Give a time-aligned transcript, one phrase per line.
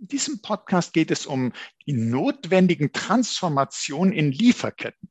[0.00, 1.52] In diesem Podcast geht es um
[1.86, 5.10] die notwendigen Transformationen in Lieferketten.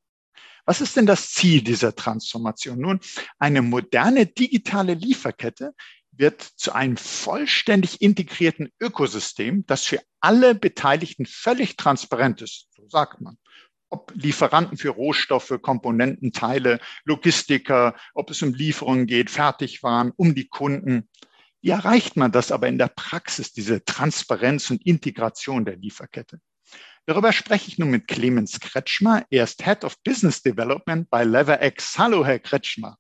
[0.66, 2.80] Was ist denn das Ziel dieser Transformation?
[2.80, 3.00] Nun,
[3.38, 5.76] eine moderne digitale Lieferkette
[6.12, 13.22] wird zu einem vollständig integrierten Ökosystem, das für alle Beteiligten völlig transparent ist, so sagt
[13.22, 13.38] man.
[13.92, 20.48] Ob Lieferanten für Rohstoffe, Komponenten, Teile, Logistiker, ob es um Lieferungen geht, Fertigwaren, um die
[20.48, 21.08] Kunden.
[21.62, 26.40] Wie erreicht man das aber in der Praxis, diese Transparenz und Integration der Lieferkette?
[27.06, 29.26] Darüber spreche ich nun mit Clemens Kretschmer.
[29.30, 31.98] Er ist Head of Business Development bei LeverX.
[31.98, 32.98] Hallo, Herr Kretschmer.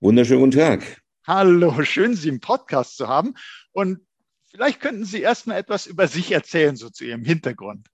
[0.00, 1.02] Wunderschönen guten Tag.
[1.26, 3.34] Hallo, schön, Sie im Podcast zu haben.
[3.72, 4.00] Und
[4.50, 7.88] vielleicht könnten Sie erst mal etwas über sich erzählen, so zu Ihrem Hintergrund.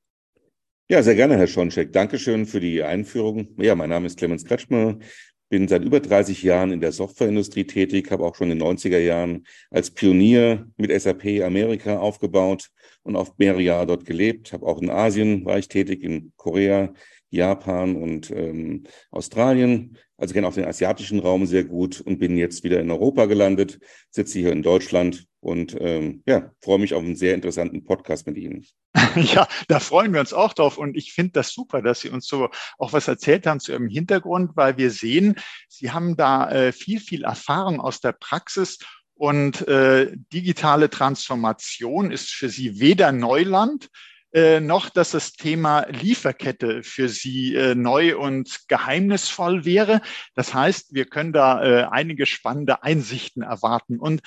[0.89, 1.93] Ja, sehr gerne, Herr Schoncheck.
[1.93, 3.49] Dankeschön für die Einführung.
[3.57, 4.99] Ja, mein Name ist Clemens Kretschmer
[5.49, 8.99] bin seit über 30 Jahren in der Softwareindustrie tätig, habe auch schon in den 90er
[8.99, 12.71] Jahren als Pionier mit SAP Amerika aufgebaut
[13.03, 16.93] und auf mehrere Jahre dort gelebt, habe auch in Asien war ich tätig, in Korea,
[17.31, 19.99] Japan und ähm, Australien.
[20.17, 23.81] Also kenne auch den asiatischen Raum sehr gut und bin jetzt wieder in Europa gelandet,
[24.11, 28.37] sitze hier in Deutschland und ähm, ja, freue mich auf einen sehr interessanten Podcast mit
[28.37, 28.67] Ihnen.
[29.17, 30.77] Ja, da freuen wir uns auch drauf.
[30.77, 33.89] Und ich finde das super, dass Sie uns so auch was erzählt haben zu Ihrem
[33.89, 35.37] Hintergrund, weil wir sehen,
[35.69, 38.79] Sie haben da äh, viel, viel Erfahrung aus der Praxis
[39.15, 43.89] und äh, digitale Transformation ist für Sie weder Neuland,
[44.33, 50.01] äh, noch, dass das Thema Lieferkette für Sie äh, neu und geheimnisvoll wäre.
[50.35, 54.01] Das heißt, wir können da äh, einige spannende Einsichten erwarten.
[54.01, 54.23] Und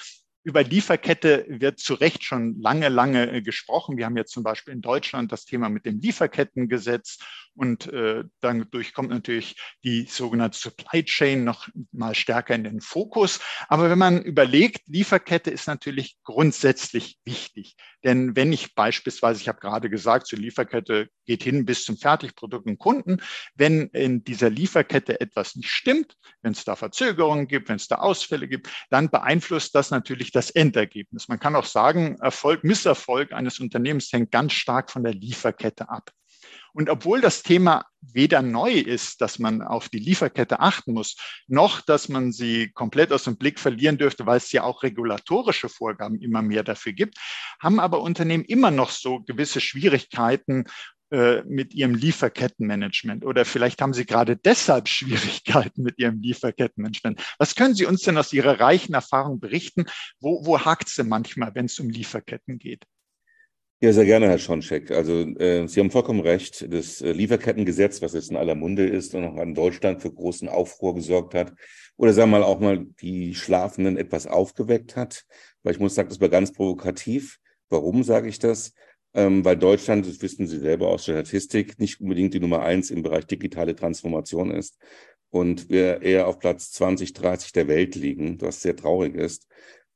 [0.47, 3.97] über Lieferkette wird zu Recht schon lange, lange äh, gesprochen.
[3.97, 7.18] Wir haben jetzt zum Beispiel in Deutschland das Thema mit dem Lieferkettengesetz
[7.57, 13.40] und äh, dadurch kommt natürlich die sogenannte Supply Chain noch mal stärker in den Fokus.
[13.68, 17.75] Aber wenn man überlegt, Lieferkette ist natürlich grundsätzlich wichtig.
[18.03, 22.68] Denn wenn ich beispielsweise, ich habe gerade gesagt, zur Lieferkette geht hin bis zum Fertigprodukt
[22.68, 23.18] und Kunden,
[23.56, 27.95] wenn in dieser Lieferkette etwas nicht stimmt, wenn es da Verzögerungen gibt, wenn es da
[27.95, 31.28] Ausfälle gibt, dann beeinflusst das natürlich das Endergebnis.
[31.28, 36.12] Man kann auch sagen, Erfolg, Misserfolg eines Unternehmens hängt ganz stark von der Lieferkette ab.
[36.73, 41.17] Und obwohl das Thema weder neu ist, dass man auf die Lieferkette achten muss,
[41.47, 45.69] noch dass man sie komplett aus dem Blick verlieren dürfte, weil es ja auch regulatorische
[45.69, 47.17] Vorgaben immer mehr dafür gibt,
[47.59, 50.66] haben aber Unternehmen immer noch so gewisse Schwierigkeiten
[51.09, 57.22] äh, mit ihrem Lieferkettenmanagement oder vielleicht haben Sie gerade deshalb Schwierigkeiten mit Ihrem Lieferkettenmanagement.
[57.38, 59.85] Was können Sie uns denn aus Ihrer reichen Erfahrung berichten?
[60.19, 62.83] Wo, wo hakt es denn manchmal, wenn es um Lieferketten geht?
[63.79, 64.89] Ja, sehr gerne, Herr Schoncheck.
[64.89, 66.65] Also äh, Sie haben vollkommen recht.
[66.73, 70.49] Das äh, Lieferkettengesetz, was jetzt in aller Munde ist und auch in Deutschland für großen
[70.49, 71.53] Aufruhr gesorgt hat,
[71.95, 75.25] oder sagen wir mal auch mal die Schlafenden etwas aufgeweckt hat.
[75.61, 77.38] Weil ich muss sagen, das war ganz provokativ.
[77.69, 78.73] Warum sage ich das?
[79.13, 82.89] Ähm, weil Deutschland, das wissen Sie selber aus der Statistik, nicht unbedingt die Nummer eins
[82.89, 84.79] im Bereich digitale Transformation ist.
[85.29, 89.47] Und wir eher auf Platz 20, 30 der Welt liegen, was sehr traurig ist.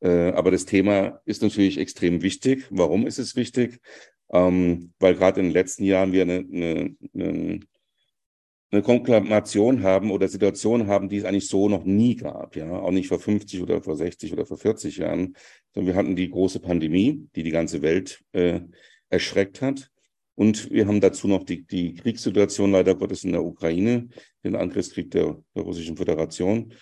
[0.02, 2.66] Äh, aber das Thema ist natürlich extrem wichtig.
[2.70, 3.80] Warum ist es wichtig?
[4.32, 7.60] Ähm, weil gerade in den letzten Jahren wir eine, eine, eine,
[8.72, 12.56] eine Konklamation haben oder Situation haben, die es eigentlich so noch nie gab.
[12.56, 15.36] Ja, auch nicht vor 50 oder vor 60 oder vor 40 Jahren,
[15.74, 18.62] sondern wir hatten die große Pandemie, die die ganze Welt äh,
[19.10, 19.92] erschreckt hat.
[20.36, 24.08] Und wir haben dazu noch die, die Kriegssituation leider Gottes in der Ukraine,
[24.44, 26.74] den Angriffskrieg der, der Russischen Föderation.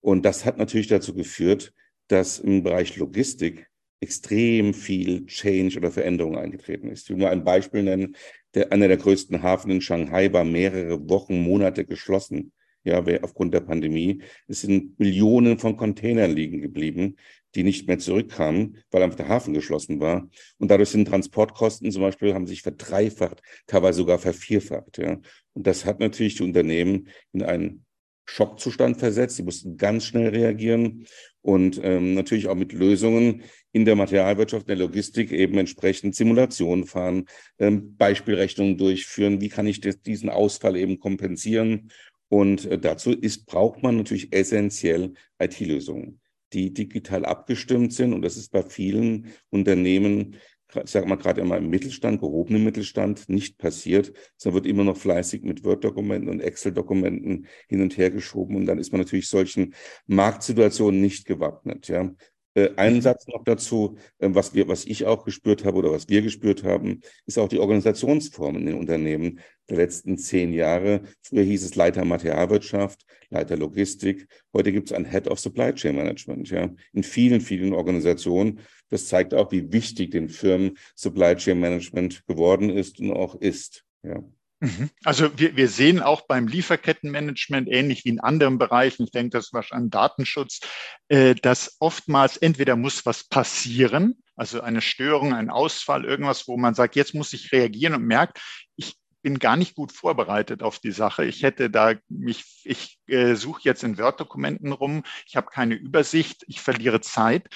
[0.00, 1.72] Und das hat natürlich dazu geführt,
[2.08, 3.68] dass im Bereich Logistik
[4.00, 7.04] extrem viel Change oder Veränderung eingetreten ist.
[7.04, 8.16] Ich will nur ein Beispiel nennen.
[8.54, 12.52] Der, einer der größten Hafen in Shanghai war mehrere Wochen, Monate geschlossen.
[12.84, 14.22] Ja, aufgrund der Pandemie.
[14.46, 17.16] Es sind Millionen von Containern liegen geblieben,
[17.54, 20.28] die nicht mehr zurückkamen, weil einfach der Hafen geschlossen war.
[20.58, 24.96] Und dadurch sind Transportkosten zum Beispiel, haben sich verdreifacht, teilweise sogar vervierfacht.
[24.98, 25.20] Ja.
[25.52, 27.84] Und das hat natürlich die Unternehmen in einen
[28.24, 29.36] Schockzustand versetzt.
[29.36, 31.06] Sie mussten ganz schnell reagieren
[31.48, 33.42] und ähm, natürlich auch mit Lösungen
[33.72, 37.24] in der Materialwirtschaft, der Logistik eben entsprechend Simulationen fahren,
[37.58, 39.40] ähm, Beispielrechnungen durchführen.
[39.40, 41.90] Wie kann ich das, diesen Ausfall eben kompensieren?
[42.28, 46.20] Und äh, dazu ist, braucht man natürlich essentiell IT-Lösungen,
[46.52, 48.12] die digital abgestimmt sind.
[48.12, 50.36] Und das ist bei vielen Unternehmen
[50.84, 55.42] sage mal gerade immer im Mittelstand, gehobenen Mittelstand, nicht passiert, sondern wird immer noch fleißig
[55.42, 59.74] mit Word-Dokumenten und Excel-Dokumenten hin und her geschoben und dann ist man natürlich solchen
[60.06, 61.88] Marktsituationen nicht gewappnet.
[61.88, 62.10] Ja.
[62.58, 66.08] Äh, einen Satz noch dazu, äh, was wir, was ich auch gespürt habe oder was
[66.08, 69.38] wir gespürt haben, ist auch die Organisationsform in den Unternehmen
[69.68, 71.02] der letzten zehn Jahre.
[71.22, 74.26] Früher hieß es Leiter Materialwirtschaft, Leiter Logistik.
[74.52, 78.60] Heute gibt es ein Head of Supply Chain Management, ja, in vielen, vielen Organisationen.
[78.88, 83.84] Das zeigt auch, wie wichtig den Firmen Supply Chain Management geworden ist und auch ist,
[84.02, 84.24] ja.
[84.60, 84.90] Mhm.
[85.04, 89.52] Also wir, wir sehen auch beim Lieferkettenmanagement, ähnlich wie in anderen Bereichen, ich denke, das
[89.52, 90.60] war an Datenschutz,
[91.08, 96.74] äh, dass oftmals entweder muss was passieren, also eine Störung, ein Ausfall, irgendwas, wo man
[96.74, 98.40] sagt, jetzt muss ich reagieren und merkt,
[98.74, 101.24] ich bin gar nicht gut vorbereitet auf die Sache.
[101.24, 106.44] Ich hätte da mich, ich äh, suche jetzt in Word-Dokumenten rum, ich habe keine Übersicht,
[106.48, 107.48] ich verliere Zeit,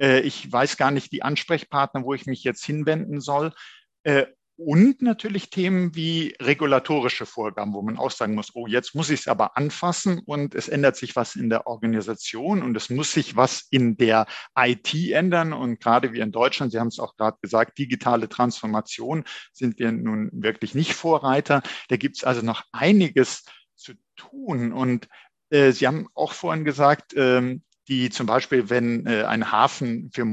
[0.00, 3.52] äh, ich weiß gar nicht die Ansprechpartner, wo ich mich jetzt hinwenden soll.
[4.56, 9.20] Und natürlich Themen wie regulatorische Vorgaben, wo man auch sagen muss, oh, jetzt muss ich
[9.20, 13.34] es aber anfassen und es ändert sich was in der Organisation und es muss sich
[13.34, 15.52] was in der IT ändern.
[15.52, 19.90] Und gerade wir in Deutschland, Sie haben es auch gerade gesagt, digitale Transformation sind wir
[19.90, 21.62] nun wirklich nicht Vorreiter.
[21.88, 24.72] Da gibt es also noch einiges zu tun.
[24.72, 25.08] Und
[25.50, 27.58] äh, Sie haben auch vorhin gesagt, äh,
[27.88, 30.24] die zum Beispiel, wenn äh, ein Hafen für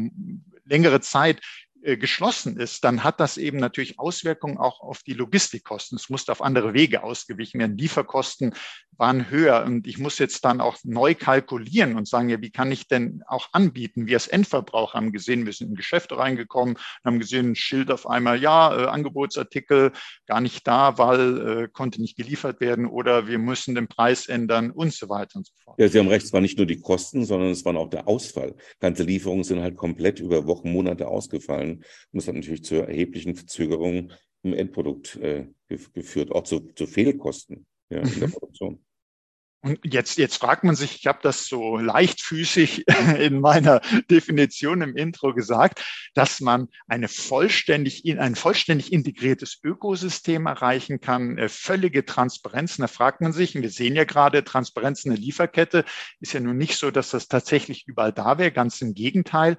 [0.63, 1.41] längere Zeit
[1.81, 5.98] geschlossen ist, dann hat das eben natürlich Auswirkungen auch auf die Logistikkosten.
[5.98, 7.78] Es musste auf andere Wege ausgewichen werden.
[7.78, 8.54] Lieferkosten
[9.01, 12.71] waren höher und ich muss jetzt dann auch neu kalkulieren und sagen, ja, wie kann
[12.71, 14.06] ich denn auch anbieten?
[14.06, 18.07] Wir als Endverbraucher haben gesehen, wir sind in Geschäfte reingekommen, haben gesehen, ein Schild auf
[18.07, 19.92] einmal, ja, äh, Angebotsartikel
[20.27, 24.69] gar nicht da, weil äh, konnte nicht geliefert werden oder wir müssen den Preis ändern
[24.69, 25.80] und so weiter und so fort.
[25.80, 28.07] Ja, Sie haben recht, es waren nicht nur die Kosten, sondern es war auch der
[28.07, 28.56] Ausfall.
[28.80, 31.77] Ganze Lieferungen sind halt komplett über Wochen, Monate ausgefallen.
[32.12, 34.13] Und das hat natürlich zu erheblichen Verzögerungen
[34.44, 38.33] im Endprodukt äh, geführt, auch zu, zu Fehlkosten ja, in der mhm.
[38.33, 38.80] Produktion.
[39.63, 42.86] Und jetzt, jetzt fragt man sich, ich habe das so leichtfüßig
[43.19, 43.80] in meiner
[44.10, 45.84] Definition im Intro gesagt,
[46.16, 52.78] dass man eine vollständig, ein vollständig integriertes Ökosystem erreichen kann, äh, völlige Transparenz.
[52.78, 55.86] da fragt man sich, und wir sehen ja gerade, Transparenz in der Lieferkette
[56.19, 59.58] ist ja nun nicht so, dass das tatsächlich überall da wäre, ganz im Gegenteil.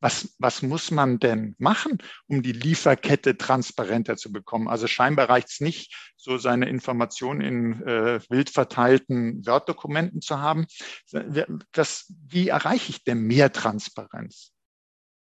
[0.00, 4.68] Was, was muss man denn machen, um die Lieferkette transparenter zu bekommen?
[4.68, 10.66] Also scheinbar reicht es nicht, so seine Informationen in äh, wild verteilten Word-Dokumenten zu haben.
[11.72, 14.52] Das, wie erreiche ich denn mehr Transparenz?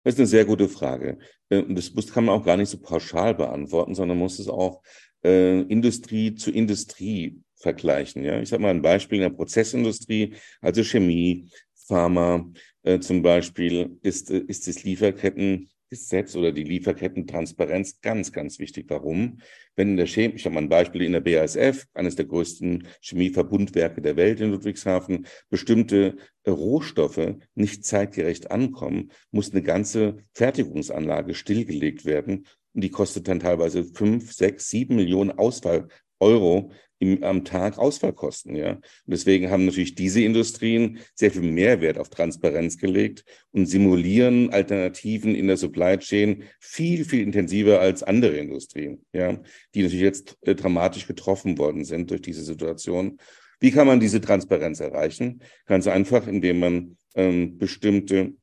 [0.04, 1.20] Das ist eine sehr gute Frage.
[1.50, 4.82] Äh, und das kann man auch gar nicht so pauschal beantworten, sondern muss es auch
[5.24, 8.24] äh, Industrie zu Industrie vergleichen.
[8.24, 8.40] Ja?
[8.40, 11.50] Ich sage mal ein Beispiel in der Prozessindustrie, also Chemie,
[11.92, 12.50] Pharma,
[12.84, 18.86] äh, zum Beispiel ist, äh, ist das Lieferkettengesetz oder die Lieferkettentransparenz ganz, ganz wichtig.
[18.88, 19.40] Warum?
[19.76, 22.88] Wenn in der Chemie, ich habe mal ein Beispiel in der BASF, eines der größten
[23.02, 31.36] Chemieverbundwerke der Welt in Ludwigshafen, bestimmte äh, Rohstoffe nicht zeitgerecht ankommen, muss eine ganze Fertigungsanlage
[31.36, 32.48] stillgelegt werden.
[32.74, 35.90] Und die kostet dann teilweise fünf, sechs, sieben Millionen Ausfall,
[36.22, 36.72] Euro
[37.02, 38.56] im, am Tag Ausfallkosten.
[38.56, 38.74] Ja?
[38.74, 45.36] Und deswegen haben natürlich diese Industrien sehr viel Mehrwert auf Transparenz gelegt und simulieren Alternativen
[45.36, 49.42] in der Supply Chain viel, viel intensiver als andere Industrien, ja?
[49.74, 53.18] die natürlich jetzt äh, dramatisch getroffen worden sind durch diese Situation.
[53.60, 55.42] Wie kann man diese Transparenz erreichen?
[55.66, 58.34] Ganz einfach, indem man ähm, bestimmte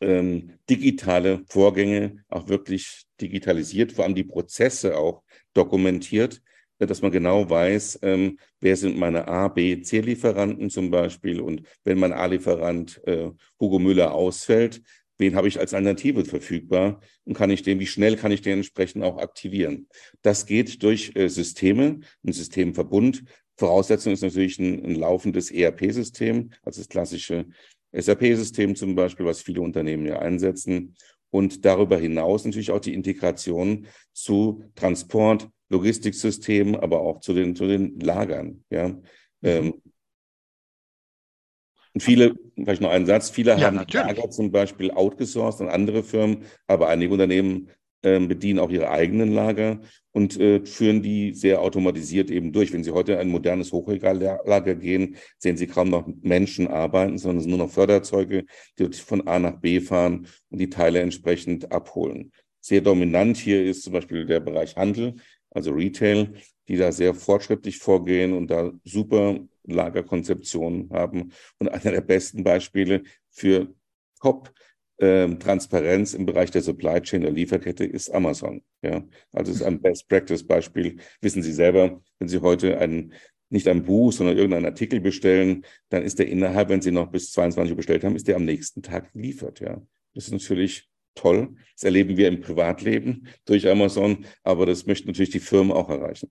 [0.00, 6.42] ähm, digitale Vorgänge auch wirklich digitalisiert, vor allem die Prozesse auch dokumentiert,
[6.78, 11.98] dass man genau weiß, ähm, wer sind meine A, B, C-Lieferanten zum Beispiel und wenn
[11.98, 14.82] mein A-Lieferant äh, Hugo Müller ausfällt,
[15.18, 18.58] wen habe ich als Alternative verfügbar und kann ich den, wie schnell kann ich den
[18.58, 19.88] entsprechend auch aktivieren.
[20.22, 23.24] Das geht durch äh, Systeme, ein Systemverbund.
[23.56, 27.46] Voraussetzung ist natürlich ein, ein laufendes ERP-System, also das klassische
[27.92, 30.94] SAP-System zum Beispiel, was viele Unternehmen ja einsetzen.
[31.30, 37.66] Und darüber hinaus natürlich auch die Integration zu Transport, Logistiksystemen, aber auch zu den, zu
[37.66, 38.64] den Lagern.
[38.70, 38.88] Ja.
[38.88, 39.02] Mhm.
[39.42, 39.74] Ähm,
[41.94, 44.06] und viele, vielleicht noch einen Satz, viele ja, haben natürlich.
[44.06, 47.70] Lager zum Beispiel outgesourced an andere Firmen, aber einige Unternehmen
[48.02, 49.80] äh, bedienen auch ihre eigenen Lager
[50.12, 52.72] und äh, führen die sehr automatisiert eben durch.
[52.72, 57.38] Wenn Sie heute in ein modernes Hochregallager gehen, sehen Sie kaum noch Menschen arbeiten, sondern
[57.38, 58.44] es sind nur noch Förderzeuge,
[58.78, 62.30] die von A nach B fahren und die Teile entsprechend abholen.
[62.60, 65.14] Sehr dominant hier ist zum Beispiel der Bereich Handel
[65.50, 66.34] also Retail,
[66.68, 71.32] die da sehr fortschrittlich vorgehen und da super Lagerkonzeptionen haben.
[71.58, 73.74] Und einer der besten Beispiele für
[74.20, 74.52] Top
[74.98, 78.62] ähm, Transparenz im Bereich der Supply Chain der Lieferkette ist Amazon.
[78.82, 80.96] Ja, also es ist ein Best Practice Beispiel.
[81.20, 83.12] Wissen Sie selber, wenn Sie heute einen
[83.48, 87.30] nicht ein Buch, sondern irgendeinen Artikel bestellen, dann ist der innerhalb, wenn Sie noch bis
[87.32, 89.60] 22 Uhr bestellt haben, ist der am nächsten Tag geliefert.
[89.60, 89.80] Ja,
[90.14, 91.56] das ist natürlich toll.
[91.74, 96.30] Das erleben wir im Privatleben durch Amazon, aber das möchten natürlich die Firmen auch erreichen.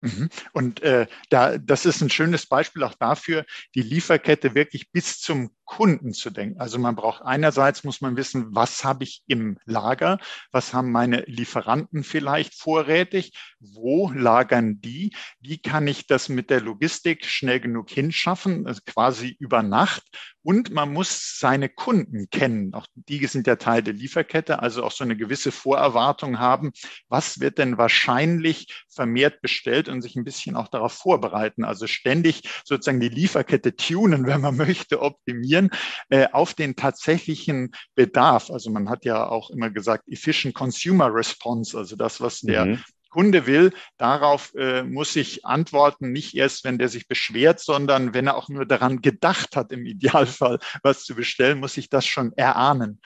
[0.00, 0.28] Mhm.
[0.52, 3.44] Und äh, da, das ist ein schönes Beispiel auch dafür,
[3.74, 6.58] die Lieferkette wirklich bis zum Kunden zu denken.
[6.60, 10.18] Also man braucht einerseits muss man wissen, was habe ich im Lager,
[10.50, 16.62] was haben meine Lieferanten vielleicht vorrätig, wo lagern die, wie kann ich das mit der
[16.62, 20.04] Logistik schnell genug hinschaffen, also quasi über Nacht.
[20.42, 22.72] Und man muss seine Kunden kennen.
[22.72, 26.70] Auch die sind ja Teil der Lieferkette, also auch so eine gewisse Vorerwartung haben,
[27.08, 31.64] was wird denn wahrscheinlich vermehrt bestellt und sich ein bisschen auch darauf vorbereiten.
[31.64, 35.70] Also ständig sozusagen die Lieferkette tunen, wenn man möchte, optimieren reagieren
[36.10, 38.50] äh, auf den tatsächlichen Bedarf.
[38.50, 42.82] Also man hat ja auch immer gesagt, efficient consumer response, also das, was der mhm.
[43.10, 48.26] Kunde will, darauf äh, muss ich antworten, nicht erst, wenn der sich beschwert, sondern wenn
[48.26, 52.32] er auch nur daran gedacht hat, im Idealfall was zu bestellen, muss ich das schon
[52.34, 53.00] erahnen.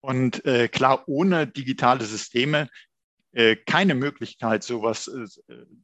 [0.00, 2.68] Und äh, klar, ohne digitale Systeme
[3.66, 5.26] keine Möglichkeit, sowas äh,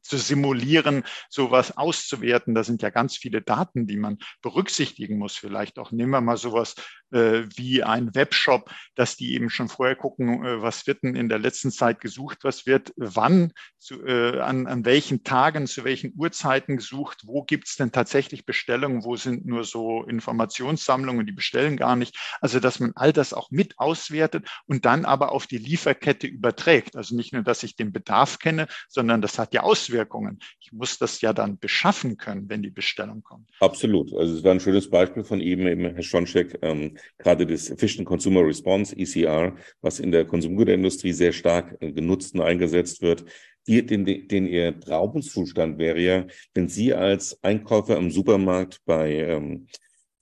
[0.01, 2.53] zu simulieren, sowas auszuwerten.
[2.53, 5.35] Da sind ja ganz viele Daten, die man berücksichtigen muss.
[5.35, 6.75] Vielleicht auch nehmen wir mal sowas
[7.11, 11.39] äh, wie ein Webshop, dass die eben schon vorher gucken, was wird denn in der
[11.39, 17.21] letzten Zeit gesucht, was wird wann, zu, an, an welchen Tagen, zu welchen Uhrzeiten gesucht,
[17.25, 22.17] wo gibt es denn tatsächlich Bestellungen, wo sind nur so Informationssammlungen, die bestellen gar nicht.
[22.41, 26.95] Also dass man all das auch mit auswertet und dann aber auf die Lieferkette überträgt.
[26.95, 30.39] Also nicht nur nur, dass ich den Bedarf kenne, sondern das hat ja Auswirkungen.
[30.59, 33.49] Ich muss das ja dann beschaffen können, wenn die Bestellung kommt.
[33.59, 34.13] Absolut.
[34.13, 38.05] Also es war ein schönes Beispiel von ihm, eben Herr Schoncheck, ähm, gerade das Efficient
[38.05, 43.25] Consumer Response, ECR, was in der Konsumgüterindustrie sehr stark äh, genutzt und eingesetzt wird.
[43.67, 49.67] Die, den, den ihr Traumzustand wäre ja, wenn Sie als Einkäufer im Supermarkt bei ähm,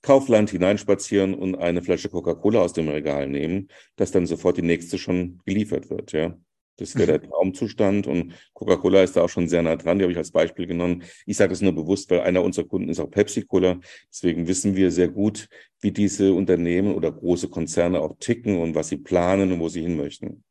[0.01, 4.97] Kaufland hineinspazieren und eine Flasche Coca-Cola aus dem Regal nehmen, dass dann sofort die nächste
[4.97, 6.37] schon geliefert wird, ja.
[6.77, 7.31] Das wäre der mhm.
[7.31, 9.97] Traumzustand und Coca-Cola ist da auch schon sehr nah dran.
[9.97, 11.03] Die habe ich als Beispiel genommen.
[11.25, 13.79] Ich sage das nur bewusst, weil einer unserer Kunden ist auch Pepsi-Cola.
[14.09, 15.49] Deswegen wissen wir sehr gut,
[15.81, 19.81] wie diese Unternehmen oder große Konzerne auch ticken und was sie planen und wo sie
[19.81, 20.43] hin möchten.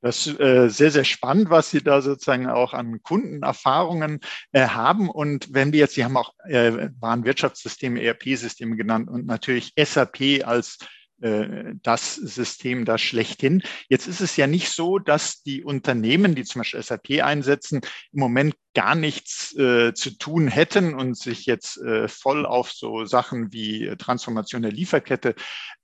[0.00, 4.20] Das ist äh, sehr, sehr spannend, was Sie da sozusagen auch an Kundenerfahrungen
[4.52, 5.10] äh, haben.
[5.10, 10.78] Und wenn wir jetzt, Sie haben auch äh, Warenwirtschaftssysteme, ERP-Systeme genannt und natürlich SAP als
[11.20, 13.62] das System da schlechthin.
[13.88, 17.80] Jetzt ist es ja nicht so, dass die Unternehmen, die zum Beispiel SAP einsetzen,
[18.12, 23.04] im Moment gar nichts äh, zu tun hätten und sich jetzt äh, voll auf so
[23.06, 25.34] Sachen wie Transformation der Lieferkette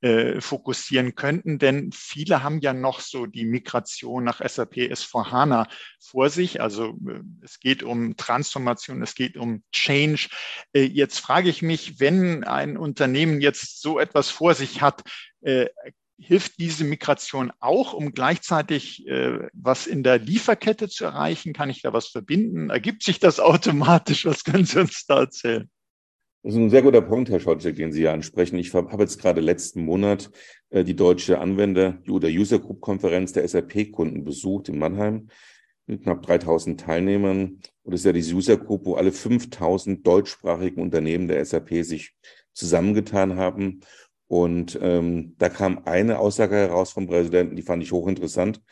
[0.00, 1.58] äh, fokussieren könnten.
[1.58, 5.66] Denn viele haben ja noch so die Migration nach SAP S4HANA
[5.98, 6.60] vor sich.
[6.60, 10.28] Also äh, es geht um Transformation, es geht um Change.
[10.72, 15.02] Äh, jetzt frage ich mich, wenn ein Unternehmen jetzt so etwas vor sich hat,
[15.40, 15.66] äh,
[16.18, 21.52] hilft diese Migration auch, um gleichzeitig äh, was in der Lieferkette zu erreichen?
[21.52, 22.70] Kann ich da was verbinden?
[22.70, 24.24] Ergibt sich das automatisch?
[24.26, 25.68] Was können Sie uns da erzählen?
[26.42, 28.58] Das ist ein sehr guter Punkt, Herr Scholzek, den Sie hier ansprechen.
[28.58, 30.30] Ich habe jetzt gerade letzten Monat
[30.70, 35.28] äh, die deutsche Anwender- oder User Group Konferenz der SAP-Kunden besucht in Mannheim
[35.86, 37.60] mit knapp 3000 Teilnehmern.
[37.82, 42.14] Und das ist ja die User Group, wo alle 5000 deutschsprachigen Unternehmen der SAP sich
[42.52, 43.80] zusammengetan haben
[44.26, 48.62] und ähm, da kam eine Aussage heraus vom Präsidenten, die fand ich hochinteressant,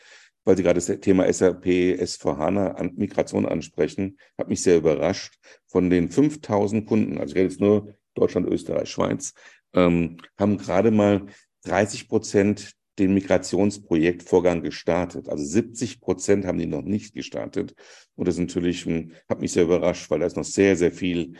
[0.45, 5.37] weil Sie gerade das Thema SAP S4HANA an Migration ansprechen, hat mich sehr überrascht.
[5.67, 9.33] Von den 5000 Kunden, also ich rede jetzt nur Deutschland, Österreich, Schweiz,
[9.73, 11.27] ähm, haben gerade mal
[11.63, 15.29] 30 Prozent den Migrationsprojektvorgang gestartet.
[15.29, 17.73] Also 70 Prozent haben die noch nicht gestartet.
[18.15, 21.33] Und das natürlich hm, hat mich sehr überrascht, weil da ist noch sehr, sehr viel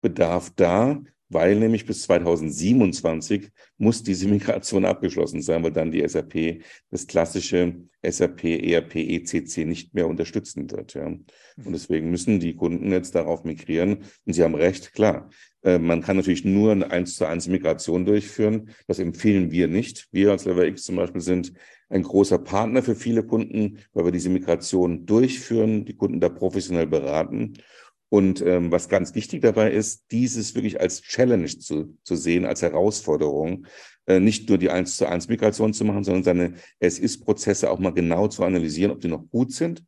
[0.00, 6.62] Bedarf da weil nämlich bis 2027 muss diese Migration abgeschlossen sein, weil dann die SAP
[6.90, 10.94] das klassische SAP ERP ECC nicht mehr unterstützen wird.
[10.94, 11.06] Ja.
[11.06, 14.04] Und deswegen müssen die Kunden jetzt darauf migrieren.
[14.24, 15.30] Und Sie haben recht, klar.
[15.62, 18.70] Äh, man kann natürlich nur eine eins zu eins Migration durchführen.
[18.86, 20.08] Das empfehlen wir nicht.
[20.12, 21.52] Wir als Lever X zum Beispiel sind
[21.88, 26.86] ein großer Partner für viele Kunden, weil wir diese Migration durchführen, die Kunden da professionell
[26.86, 27.54] beraten
[28.08, 32.62] und ähm, was ganz wichtig dabei ist, dieses wirklich als Challenge zu, zu sehen, als
[32.62, 33.66] Herausforderung,
[34.06, 37.90] äh, nicht nur die eins zu eins Migration zu machen, sondern seine Es-Ist-Prozesse auch mal
[37.92, 39.84] genau zu analysieren, ob die noch gut sind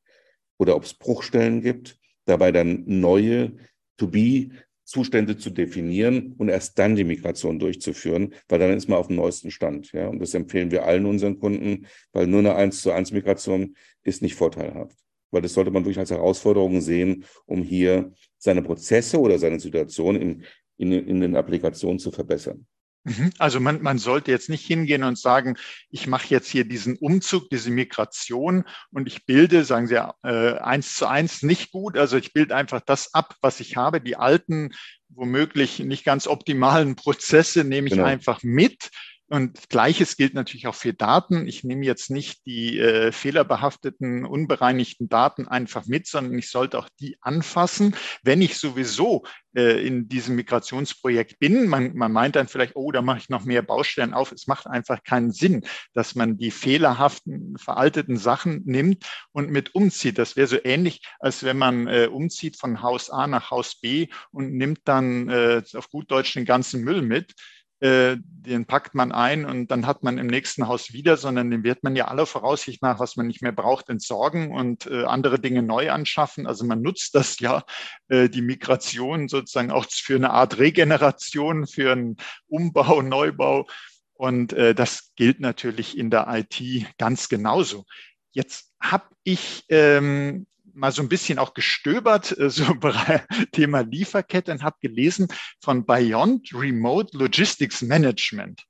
[0.58, 3.52] oder ob es Bruchstellen gibt, dabei dann neue
[3.96, 4.50] To-Be
[4.88, 9.16] Zustände zu definieren und erst dann die Migration durchzuführen, weil dann ist man auf dem
[9.16, 9.92] neuesten Stand.
[9.92, 10.08] Ja?
[10.08, 14.22] Und das empfehlen wir allen unseren Kunden, weil nur eine 1 zu 1 Migration ist
[14.22, 14.96] nicht vorteilhaft.
[15.30, 20.16] Weil das sollte man durchaus als Herausforderung sehen, um hier seine Prozesse oder seine Situation
[20.16, 20.44] in,
[20.76, 22.66] in, in den Applikationen zu verbessern.
[23.04, 23.32] Mhm.
[23.38, 25.56] Also man, man sollte jetzt nicht hingehen und sagen,
[25.90, 30.58] ich mache jetzt hier diesen Umzug, diese Migration und ich bilde, sagen Sie ja, äh,
[30.58, 31.96] eins zu eins nicht gut.
[31.96, 34.00] Also ich bilde einfach das ab, was ich habe.
[34.00, 34.70] Die alten,
[35.08, 38.06] womöglich nicht ganz optimalen Prozesse nehme ich genau.
[38.06, 38.90] einfach mit
[39.28, 41.46] und gleiches gilt natürlich auch für Daten.
[41.46, 46.88] Ich nehme jetzt nicht die äh, fehlerbehafteten, unbereinigten Daten einfach mit, sondern ich sollte auch
[46.98, 51.68] die anfassen, wenn ich sowieso äh, in diesem Migrationsprojekt bin.
[51.68, 54.32] Man, man meint dann vielleicht, oh, da mache ich noch mehr Baustellen auf.
[54.32, 60.16] Es macht einfach keinen Sinn, dass man die fehlerhaften, veralteten Sachen nimmt und mit umzieht.
[60.16, 64.08] Das wäre so ähnlich, als wenn man äh, umzieht von Haus A nach Haus B
[64.30, 67.34] und nimmt dann äh, auf gut Deutsch den ganzen Müll mit
[67.80, 71.62] äh, den packt man ein und dann hat man im nächsten Haus wieder, sondern den
[71.62, 75.38] wird man ja aller Voraussicht nach, was man nicht mehr braucht, entsorgen und äh, andere
[75.38, 76.46] Dinge neu anschaffen.
[76.46, 77.62] Also man nutzt das ja,
[78.08, 82.16] äh, die Migration sozusagen auch für eine Art Regeneration, für einen
[82.48, 83.66] Umbau, Neubau.
[84.14, 86.60] Und äh, das gilt natürlich in der IT
[86.98, 87.84] ganz genauso.
[88.32, 90.46] Jetzt habe ich ähm,
[90.78, 92.64] mal so ein bisschen auch gestöbert, äh, so
[93.52, 95.28] Thema Lieferkette und habe gelesen
[95.60, 98.64] von Beyond Remote Logistics Management.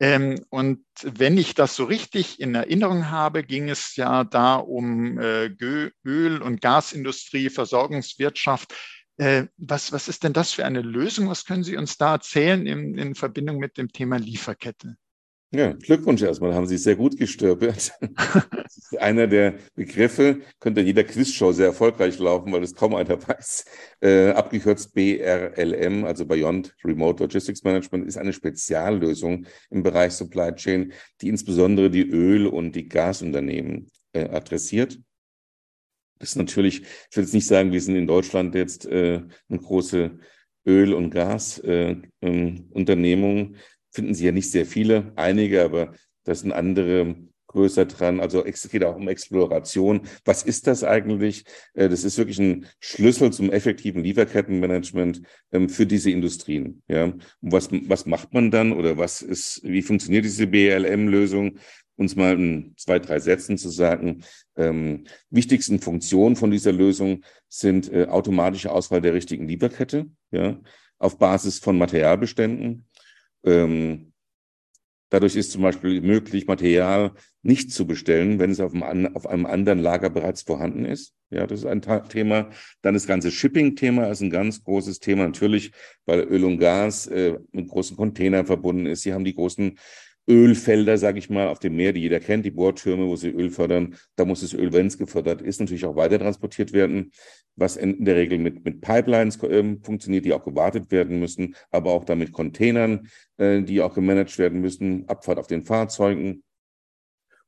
[0.00, 5.18] Ähm, und wenn ich das so richtig in Erinnerung habe, ging es ja da um
[5.18, 5.46] äh,
[6.04, 8.74] Öl- und Gasindustrie, Versorgungswirtschaft.
[9.16, 11.28] Äh, was, was ist denn das für eine Lösung?
[11.28, 14.96] Was können Sie uns da erzählen in, in Verbindung mit dem Thema Lieferkette?
[15.50, 17.92] Ja, Glückwunsch erstmal, haben Sie sehr gut gestürpelt.
[18.68, 22.94] Das ist einer der Begriffe, könnte in jeder Quizshow sehr erfolgreich laufen, weil es kaum
[22.94, 23.64] einer weiß.
[24.02, 30.92] Äh, abgekürzt BRLM, also Beyond Remote Logistics Management, ist eine Speziallösung im Bereich Supply Chain,
[31.22, 34.98] die insbesondere die Öl- und die Gasunternehmen äh, adressiert.
[36.18, 39.58] Das ist natürlich, ich will jetzt nicht sagen, wir sind in Deutschland jetzt äh, eine
[39.58, 40.18] große
[40.66, 43.54] Öl- und Gasunternehmung.
[43.54, 43.58] Äh,
[43.90, 45.92] finden Sie ja nicht sehr viele, einige, aber
[46.24, 47.16] das sind andere
[47.48, 48.20] größer dran.
[48.20, 50.02] Also es geht auch um Exploration.
[50.24, 51.44] Was ist das eigentlich?
[51.74, 55.22] Äh, das ist wirklich ein Schlüssel zum effektiven Lieferkettenmanagement
[55.52, 56.82] ähm, für diese Industrien.
[56.88, 61.58] Ja, und was, was macht man dann oder was ist, wie funktioniert diese BLM-Lösung?
[61.96, 64.22] Uns mal in zwei, drei Sätzen zu sagen.
[64.56, 70.60] Ähm, wichtigsten Funktionen von dieser Lösung sind äh, automatische Auswahl der richtigen Lieferkette, ja,
[70.98, 72.86] auf Basis von Materialbeständen,
[73.44, 74.12] ähm,
[75.10, 79.46] dadurch ist zum Beispiel möglich, Material nicht zu bestellen, wenn es auf einem, auf einem
[79.46, 81.14] anderen Lager bereits vorhanden ist.
[81.30, 82.50] Ja, das ist ein Thema.
[82.82, 85.24] Dann das ganze Shipping-Thema ist ein ganz großes Thema.
[85.24, 85.72] Natürlich,
[86.06, 89.02] weil Öl und Gas äh, mit großen Containern verbunden ist.
[89.02, 89.78] Sie haben die großen
[90.28, 93.50] Ölfelder, sage ich mal, auf dem Meer, die jeder kennt, die Bohrtürme, wo sie Öl
[93.50, 93.96] fördern.
[94.14, 97.12] Da muss das Öl, wenn es gefördert ist, natürlich auch weiter transportiert werden,
[97.56, 101.92] was in der Regel mit, mit Pipelines äh, funktioniert, die auch gewartet werden müssen, aber
[101.92, 106.42] auch damit Containern, äh, die auch gemanagt werden müssen, Abfahrt auf den Fahrzeugen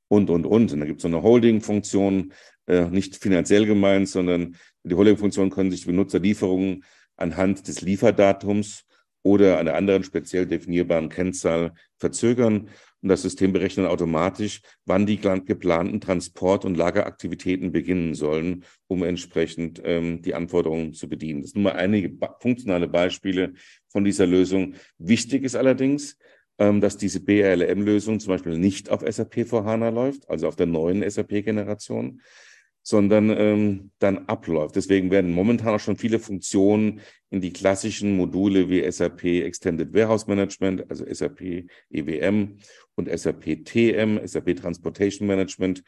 [0.09, 0.73] und, und, und.
[0.73, 2.33] Und da gibt es so eine Holding-Funktion,
[2.67, 6.85] äh, nicht finanziell gemeint, sondern die Holding-Funktion können sich Benutzerlieferungen
[7.17, 8.87] anhand des Lieferdatums
[9.23, 12.69] oder einer anderen speziell definierbaren Kennzahl verzögern.
[13.03, 19.81] Und das System berechnet automatisch, wann die geplanten Transport- und Lageraktivitäten beginnen sollen, um entsprechend
[19.85, 21.43] ähm, die Anforderungen zu bedienen.
[21.43, 23.55] Das sind nur einige funktionale Beispiele
[23.89, 24.75] von dieser Lösung.
[24.99, 26.19] Wichtig ist allerdings,
[26.59, 30.67] ähm, dass diese BRLM-Lösung zum Beispiel nicht auf SAP vor HANA läuft, also auf der
[30.67, 32.21] neuen SAP-Generation,
[32.91, 34.75] sondern ähm, dann abläuft.
[34.75, 37.01] Deswegen werden momentan auch schon viele Funktionen
[37.31, 42.57] in die klassischen Module wie SAP Extended Warehouse Management, also SAP EWM
[42.97, 45.85] und SAP TM, SAP Transportation Management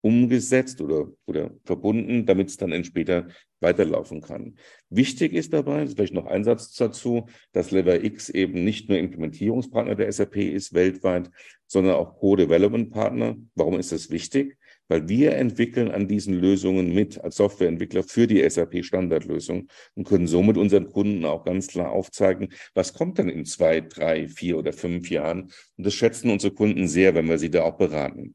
[0.00, 3.26] umgesetzt oder, oder verbunden, damit es dann später
[3.58, 4.54] weiterlaufen kann.
[4.90, 9.96] Wichtig ist dabei, vielleicht noch ein Satz dazu, dass Lever X eben nicht nur Implementierungspartner
[9.96, 11.30] der SAP ist weltweit,
[11.66, 13.38] sondern auch Co-Development-Partner.
[13.56, 14.56] Warum ist das wichtig?
[14.88, 20.56] Weil wir entwickeln an diesen Lösungen mit als Softwareentwickler für die SAP-Standardlösung und können somit
[20.56, 25.10] unseren Kunden auch ganz klar aufzeigen, was kommt dann in zwei, drei, vier oder fünf
[25.10, 25.52] Jahren.
[25.76, 28.34] Und das schätzen unsere Kunden sehr, wenn wir sie da auch beraten.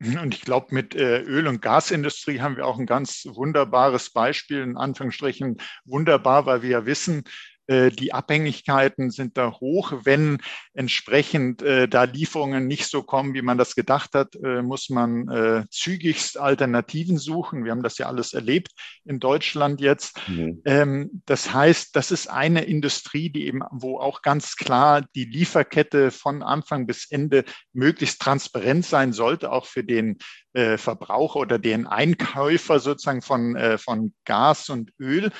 [0.00, 4.60] Und ich glaube, mit äh, Öl- und Gasindustrie haben wir auch ein ganz wunderbares Beispiel,
[4.60, 7.22] in Anführungsstrichen wunderbar, weil wir ja wissen,
[7.68, 9.92] die Abhängigkeiten sind da hoch.
[10.04, 10.38] Wenn
[10.74, 15.28] entsprechend äh, da Lieferungen nicht so kommen, wie man das gedacht hat, äh, muss man
[15.28, 17.64] äh, zügigst Alternativen suchen.
[17.64, 18.72] Wir haben das ja alles erlebt
[19.04, 20.16] in Deutschland jetzt.
[20.28, 20.62] Mhm.
[20.64, 26.10] Ähm, das heißt, das ist eine Industrie, die eben, wo auch ganz klar die Lieferkette
[26.10, 30.18] von Anfang bis Ende möglichst transparent sein sollte, auch für den
[30.52, 35.30] äh, Verbraucher oder den Einkäufer sozusagen von, äh, von Gas und Öl.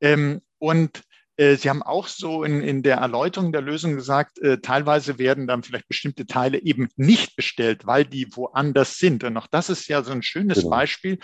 [0.00, 1.11] Ähm, und äh,
[1.56, 5.62] Sie haben auch so in, in der Erläuterung der Lösung gesagt, äh, teilweise werden dann
[5.62, 9.24] vielleicht bestimmte Teile eben nicht bestellt, weil die woanders sind.
[9.24, 10.70] Und auch das ist ja so ein schönes genau.
[10.70, 11.18] Beispiel,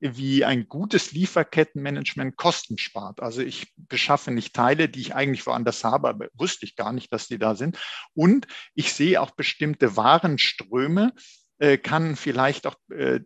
[0.00, 3.20] wie ein gutes Lieferkettenmanagement Kosten spart.
[3.20, 7.12] Also ich beschaffe nicht Teile, die ich eigentlich woanders habe, aber wusste ich gar nicht,
[7.12, 7.78] dass die da sind.
[8.12, 11.12] Und ich sehe auch bestimmte Warenströme,
[11.58, 13.20] äh, kann vielleicht auch, äh,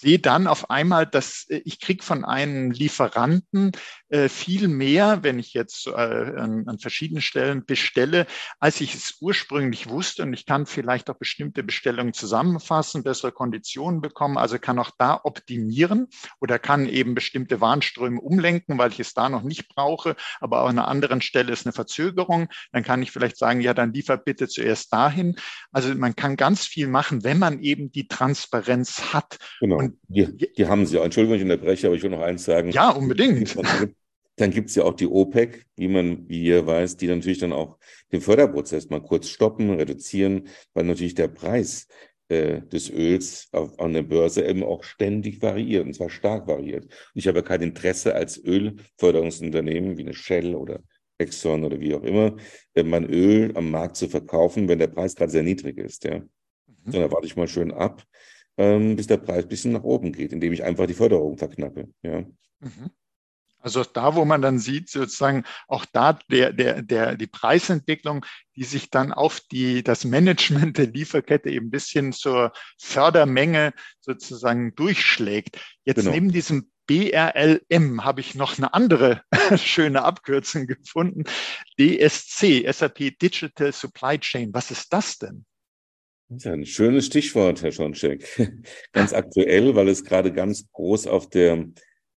[0.00, 3.72] sehe dann auf einmal, dass äh, ich kriege von einem Lieferanten
[4.08, 8.26] äh, viel mehr, wenn ich jetzt äh, an, verschiedenen Stellen bestelle,
[8.58, 10.22] als ich es ursprünglich wusste.
[10.22, 15.20] Und ich kann vielleicht auch bestimmte Bestellungen zusammenfassen, bessere Konditionen bekommen, also kann auch da
[15.22, 16.08] optimieren
[16.40, 20.68] oder kann eben bestimmte Warnströme umlenken, weil ich es da noch nicht brauche, aber auch
[20.68, 22.48] an einer anderen Stelle ist eine Verzögerung.
[22.72, 25.36] Dann kann ich vielleicht sagen, ja, dann liefer bitte zuerst dahin.
[25.70, 29.38] Also man kann ganz viel machen, wenn man eben die Transparenz hat.
[29.60, 31.00] Genau, Und, die, die haben sie.
[31.00, 32.70] Entschuldigung, ich unterbreche, aber ich will noch eins sagen.
[32.70, 33.56] Ja, unbedingt.
[34.36, 37.52] Dann gibt es ja auch die OPEC, wie man, wie ihr weiß, die natürlich dann
[37.52, 37.78] auch
[38.12, 41.86] den Förderprozess mal kurz stoppen, reduzieren, weil natürlich der Preis
[42.28, 46.84] äh, des Öls auf, an der Börse eben auch ständig variiert, und zwar stark variiert.
[46.84, 50.80] Und ich habe kein Interesse als Ölförderungsunternehmen wie eine Shell oder
[51.18, 52.36] Exxon oder wie auch immer,
[52.74, 56.04] äh, mein Öl am Markt zu verkaufen, wenn der Preis gerade sehr niedrig ist.
[56.04, 56.20] Ja.
[56.20, 56.26] Mhm.
[56.92, 58.02] Dann warte ich mal schön ab,
[58.56, 61.88] ähm, bis der Preis ein bisschen nach oben geht, indem ich einfach die Förderung verknappe.
[62.02, 62.20] Ja.
[62.60, 62.90] Mhm.
[63.62, 68.64] Also da, wo man dann sieht, sozusagen auch da der, der, der, die Preisentwicklung, die
[68.64, 75.60] sich dann auf die, das Management der Lieferkette eben ein bisschen zur Fördermenge sozusagen durchschlägt.
[75.84, 76.10] Jetzt genau.
[76.10, 79.22] neben diesem BRLM habe ich noch eine andere
[79.56, 81.22] schöne Abkürzung gefunden.
[81.78, 84.52] DSC, SAP Digital Supply Chain.
[84.52, 85.44] Was ist das denn?
[86.34, 88.26] Das ist ein schönes Stichwort, Herr Schoncheck.
[88.92, 91.66] ganz aktuell, weil es gerade ganz groß auf der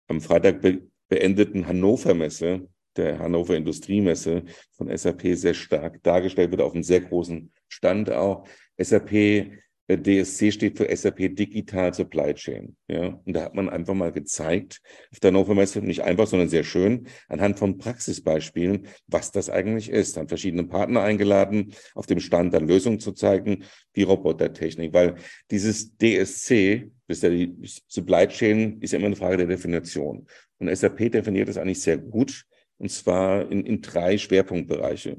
[0.07, 6.61] am Freitag be beendeten Hannover Messe, der Hannover Industriemesse von SAP sehr stark dargestellt wird,
[6.61, 8.47] auf einem sehr großen Stand auch.
[8.77, 9.51] SAP
[9.87, 12.75] DSC steht für SAP Digital Supply Chain.
[12.87, 16.49] Ja, und da hat man einfach mal gezeigt, auf der Hannover Messe, nicht einfach, sondern
[16.49, 20.17] sehr schön, anhand von Praxisbeispielen, was das eigentlich ist.
[20.17, 25.15] Dann verschiedene Partner eingeladen, auf dem Stand dann Lösungen zu zeigen, wie Robotertechnik, weil
[25.51, 27.55] dieses DSC, das ist ja die
[27.87, 30.25] Supply Chain, ist ja immer eine Frage der Definition.
[30.57, 32.45] Und SAP definiert das eigentlich sehr gut,
[32.77, 35.17] und zwar in, in drei Schwerpunktbereiche.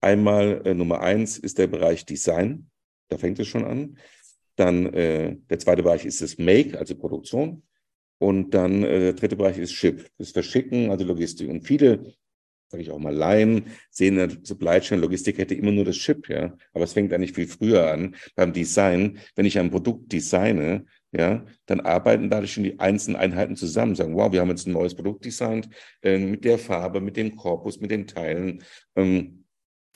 [0.00, 2.70] Einmal äh, Nummer eins ist der Bereich Design.
[3.08, 3.98] Da fängt es schon an.
[4.56, 7.62] Dann äh, der zweite Bereich ist das Make, also Produktion.
[8.18, 11.48] Und dann äh, der dritte Bereich ist Ship, das Verschicken, also Logistik.
[11.48, 12.14] Und viele,
[12.68, 15.96] sage ich auch mal, Laien, sehen in der Supply Chain Logistik hätte immer nur das
[15.96, 16.56] Ship, ja.
[16.72, 19.18] Aber es fängt eigentlich viel früher an beim Design.
[19.34, 24.16] Wenn ich ein Produkt designe, ja, dann arbeiten dadurch schon die einzelnen Einheiten zusammen, sagen,
[24.16, 25.68] wow, wir haben jetzt ein neues Produkt designt,
[26.02, 28.62] äh, mit der Farbe, mit dem Korpus, mit den Teilen.
[28.96, 29.44] Ähm,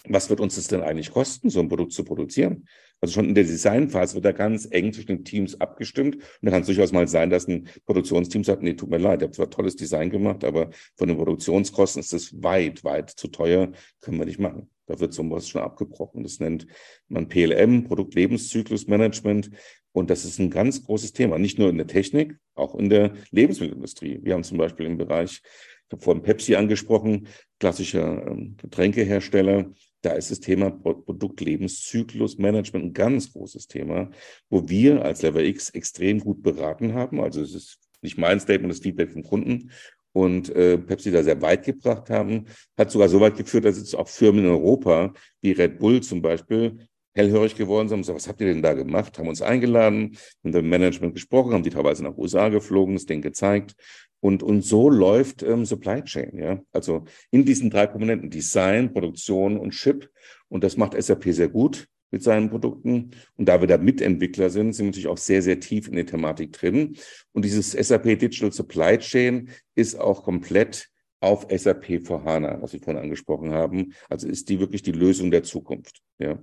[0.04, 2.68] was wird uns das denn eigentlich kosten, so ein Produkt zu produzieren?
[3.00, 6.16] Also schon in der Designphase wird da ganz eng zwischen den Teams abgestimmt.
[6.16, 9.22] Und da kann es durchaus mal sein, dass ein Produktionsteam sagt, nee, tut mir leid,
[9.22, 13.28] ihr habt zwar tolles Design gemacht, aber von den Produktionskosten ist das weit, weit zu
[13.28, 14.68] teuer, können wir nicht machen.
[14.86, 16.22] Da wird sowas schon abgebrochen.
[16.22, 16.66] Das nennt
[17.08, 19.50] man PLM, Produktlebenszyklusmanagement.
[19.92, 23.12] Und das ist ein ganz großes Thema, nicht nur in der Technik, auch in der
[23.30, 24.20] Lebensmittelindustrie.
[24.22, 30.12] Wir haben zum Beispiel im Bereich, ich habe vorhin Pepsi angesprochen, klassischer ähm, Getränkehersteller, da
[30.12, 34.10] ist das Thema Produktlebenszyklusmanagement ein ganz großes Thema,
[34.48, 37.20] wo wir als Lever X extrem gut beraten haben.
[37.20, 39.72] Also es ist nicht mein Statement, das Feedback vom Kunden
[40.12, 42.46] und äh, Pepsi da sehr weit gebracht haben.
[42.76, 46.22] Hat sogar so weit geführt, dass jetzt auch Firmen in Europa, wie Red Bull zum
[46.22, 46.78] Beispiel,
[47.14, 48.04] hellhörig geworden sind.
[48.04, 49.18] So, was habt ihr denn da gemacht?
[49.18, 53.22] Haben uns eingeladen, mit dem Management gesprochen, haben die teilweise nach USA geflogen, das Ding
[53.22, 53.74] gezeigt.
[54.20, 56.60] Und, und so läuft ähm, Supply Chain, ja.
[56.72, 60.10] Also in diesen drei Komponenten Design, Produktion und Ship.
[60.48, 63.10] Und das macht SAP sehr gut mit seinen Produkten.
[63.36, 66.06] Und da wir da Mitentwickler sind, sind wir natürlich auch sehr, sehr tief in der
[66.06, 66.96] Thematik drin.
[67.32, 70.88] Und dieses SAP Digital Supply Chain ist auch komplett
[71.20, 73.92] auf SAP for HANA, was wir vorhin angesprochen haben.
[74.08, 76.38] Also ist die wirklich die Lösung der Zukunft, ja.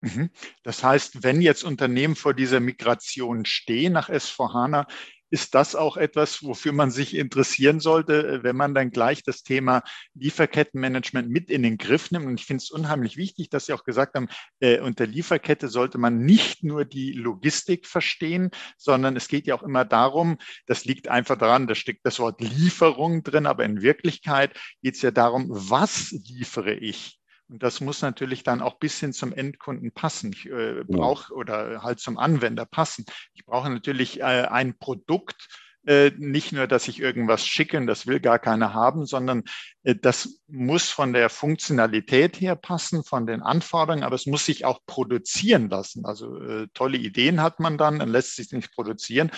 [0.00, 0.30] Mhm.
[0.62, 4.86] Das heißt, wenn jetzt Unternehmen vor dieser Migration stehen nach S4HANA,
[5.30, 9.82] ist das auch etwas, wofür man sich interessieren sollte, wenn man dann gleich das Thema
[10.14, 12.26] Lieferkettenmanagement mit in den Griff nimmt.
[12.26, 14.28] Und ich finde es unheimlich wichtig, dass Sie auch gesagt haben,
[14.60, 19.62] äh, unter Lieferkette sollte man nicht nur die Logistik verstehen, sondern es geht ja auch
[19.62, 24.58] immer darum, das liegt einfach daran, da steckt das Wort Lieferung drin, aber in Wirklichkeit
[24.82, 27.18] geht es ja darum, was liefere ich?
[27.48, 30.32] Und das muss natürlich dann auch bis hin zum Endkunden passen.
[30.32, 33.04] Ich äh, brauche oder halt zum Anwender passen.
[33.34, 35.48] Ich brauche natürlich äh, ein Produkt,
[35.86, 39.44] äh, nicht nur, dass ich irgendwas schicke und das will gar keiner haben, sondern
[39.84, 44.66] äh, das muss von der Funktionalität her passen, von den Anforderungen, aber es muss sich
[44.66, 46.04] auch produzieren lassen.
[46.04, 49.30] Also äh, tolle Ideen hat man dann, dann lässt sich nicht produzieren.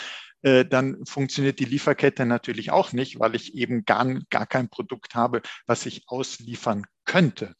[0.43, 5.15] Äh, dann funktioniert die Lieferkette natürlich auch nicht, weil ich eben gar, gar kein Produkt
[5.15, 7.55] habe, was ich ausliefern könnte.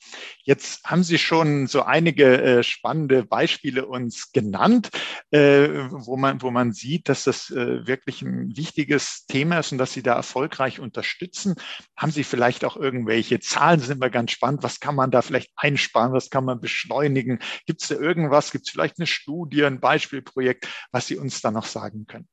[0.45, 4.91] Jetzt haben Sie schon so einige äh, spannende Beispiele uns genannt,
[5.33, 9.79] äh, wo, man, wo man sieht, dass das äh, wirklich ein wichtiges Thema ist und
[9.79, 11.57] dass Sie da erfolgreich unterstützen.
[11.97, 14.63] Haben Sie vielleicht auch irgendwelche Zahlen, sind wir ganz spannend.
[14.63, 16.13] Was kann man da vielleicht einsparen?
[16.13, 17.41] Was kann man beschleunigen?
[17.67, 18.53] Gibt es da irgendwas?
[18.53, 22.29] Gibt es vielleicht eine Studie, ein Beispielprojekt, was Sie uns da noch sagen können?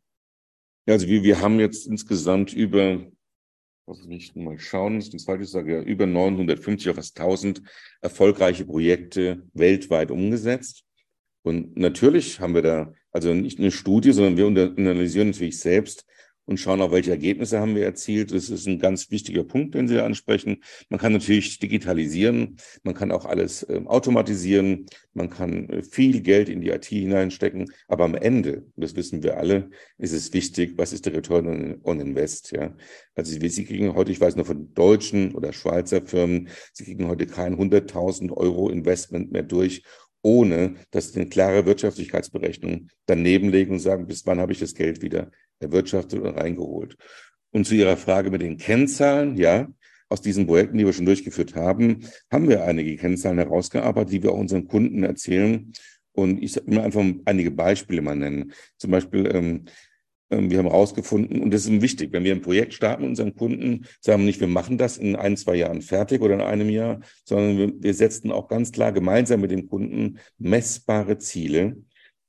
[0.86, 3.08] Ja, also wir, wir haben jetzt insgesamt über,
[3.88, 7.62] was ich mal schauen, das falsch sage, ja, über 950 auf fast 1000
[8.02, 10.84] erfolgreiche Projekte weltweit umgesetzt.
[11.41, 14.45] Und natürlich haben wir da also nicht eine Studie, sondern wir
[14.78, 16.06] analysieren natürlich selbst,
[16.47, 18.33] und schauen auch, welche Ergebnisse haben wir erzielt.
[18.33, 20.63] Das ist ein ganz wichtiger Punkt, den Sie ansprechen.
[20.89, 26.47] Man kann natürlich digitalisieren, man kann auch alles äh, automatisieren, man kann äh, viel Geld
[26.47, 30.93] in die IT hineinstecken, aber am Ende, das wissen wir alle, ist es wichtig, was
[30.93, 32.51] ist der Return on Invest.
[32.53, 32.75] Ja?
[33.13, 37.27] Also Sie kriegen heute, ich weiß nur von deutschen oder Schweizer Firmen, Sie kriegen heute
[37.27, 39.83] kein 100.000 Euro Investment mehr durch,
[40.21, 44.73] ohne dass sie eine klare Wirtschaftlichkeitsberechnung daneben legen und sagen, bis wann habe ich das
[44.73, 46.98] Geld wieder erwirtschaftet und reingeholt.
[47.52, 49.67] Und zu Ihrer Frage mit den Kennzahlen, ja,
[50.10, 52.00] aus diesen Projekten, die wir schon durchgeführt haben,
[52.32, 55.72] haben wir einige Kennzahlen herausgearbeitet, die wir auch unseren Kunden erzählen.
[56.13, 58.54] Und ich will einfach einige Beispiele mal nennen.
[58.78, 59.65] Zum Beispiel, ähm,
[60.30, 63.36] ähm, wir haben herausgefunden, und das ist wichtig, wenn wir ein Projekt starten mit unseren
[63.36, 66.70] Kunden, sagen wir nicht, wir machen das in ein, zwei Jahren fertig oder in einem
[66.70, 71.78] Jahr, sondern wir, wir setzen auch ganz klar gemeinsam mit dem Kunden messbare Ziele,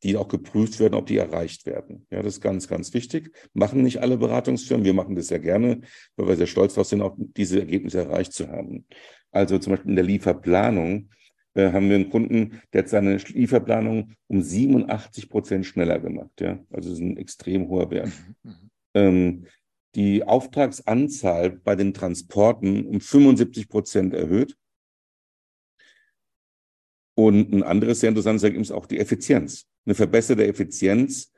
[0.03, 2.07] die auch geprüft werden, ob die erreicht werden.
[2.11, 3.33] Ja, das ist ganz, ganz wichtig.
[3.53, 4.85] Machen nicht alle Beratungsfirmen.
[4.85, 5.81] Wir machen das sehr gerne,
[6.17, 8.87] weil wir sehr stolz darauf sind, auch diese Ergebnisse erreicht zu haben.
[9.31, 11.11] Also zum Beispiel in der Lieferplanung
[11.55, 16.41] äh, haben wir einen Kunden, der hat seine Lieferplanung um 87 Prozent schneller gemacht.
[16.41, 18.13] Ja, also das ist ein extrem hoher Wert.
[18.43, 18.71] Mhm, mhm.
[18.95, 19.47] Ähm,
[19.95, 24.57] die Auftragsanzahl bei den Transporten um 75 Prozent erhöht.
[27.17, 29.67] Und ein anderes sehr interessantes Ergebnis ist auch die Effizienz.
[29.89, 31.33] Eine verbesserte Effizienz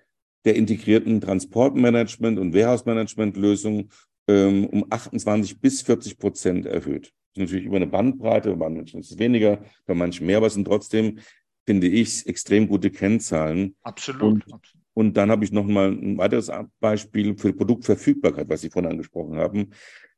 [0.44, 3.90] der integrierten Transportmanagement- und Warehouse-Management-Lösung
[4.26, 7.12] ähm, um 28 bis 40 Prozent erhöht.
[7.34, 10.48] Das ist natürlich über eine Bandbreite, bei manchen ist es weniger, bei manchen mehr, aber
[10.48, 11.20] es sind trotzdem,
[11.64, 13.76] finde ich, extrem gute Kennzahlen.
[13.82, 14.44] Absolut.
[14.48, 18.90] Und, und dann habe ich noch mal ein weiteres Beispiel für Produktverfügbarkeit, was Sie vorhin
[18.90, 19.70] angesprochen haben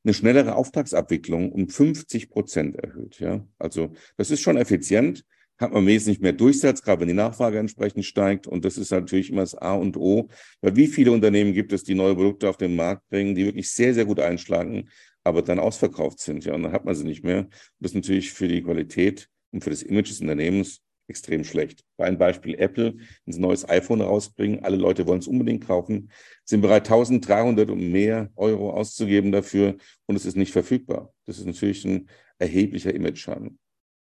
[0.05, 3.21] eine schnellere Auftragsabwicklung um 50 Prozent erhöht.
[3.21, 5.25] Ja, also das ist schon effizient
[5.63, 8.47] hat man wesentlich mehr Durchsatz, gerade wenn die Nachfrage entsprechend steigt.
[8.47, 10.29] Und das ist natürlich immer das A und O.
[10.61, 13.71] Weil wie viele Unternehmen gibt es, die neue Produkte auf den Markt bringen, die wirklich
[13.71, 14.91] sehr, sehr gut einschlagen,
[15.25, 16.45] aber dann ausverkauft sind.
[16.45, 17.41] Ja, und dann hat man sie nicht mehr.
[17.41, 21.85] Und das ist natürlich für die Qualität und für das Image des Unternehmens extrem schlecht.
[21.97, 22.95] Bei einem Beispiel Apple,
[23.25, 26.11] wenn sie ein neues iPhone rausbringen, alle Leute wollen es unbedingt kaufen,
[26.45, 31.13] sind bereit, 1300 und mehr Euro auszugeben dafür und es ist nicht verfügbar.
[31.27, 33.59] Das ist natürlich ein erheblicher Image-Schaden.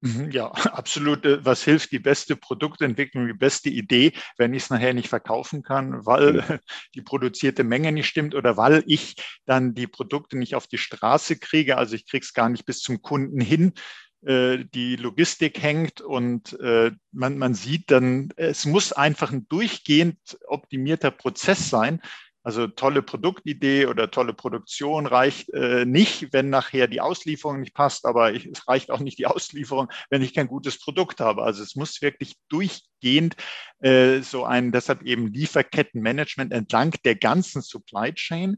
[0.03, 1.25] Mhm, ja, absolut.
[1.27, 5.63] Äh, was hilft die beste Produktentwicklung, die beste Idee, wenn ich es nachher nicht verkaufen
[5.63, 6.43] kann, weil
[6.95, 11.39] die produzierte Menge nicht stimmt oder weil ich dann die Produkte nicht auf die Straße
[11.39, 13.75] kriege, also ich kriege es gar nicht bis zum Kunden hin,
[14.23, 20.19] äh, die Logistik hängt und äh, man, man sieht dann, es muss einfach ein durchgehend
[20.47, 22.01] optimierter Prozess sein,
[22.43, 28.07] also tolle Produktidee oder tolle Produktion reicht äh, nicht, wenn nachher die Auslieferung nicht passt,
[28.07, 31.43] aber ich, es reicht auch nicht die Auslieferung, wenn ich kein gutes Produkt habe.
[31.43, 33.37] Also es muss wirklich durchgehend
[33.81, 38.57] äh, so ein, deshalb eben Lieferkettenmanagement entlang der ganzen Supply Chain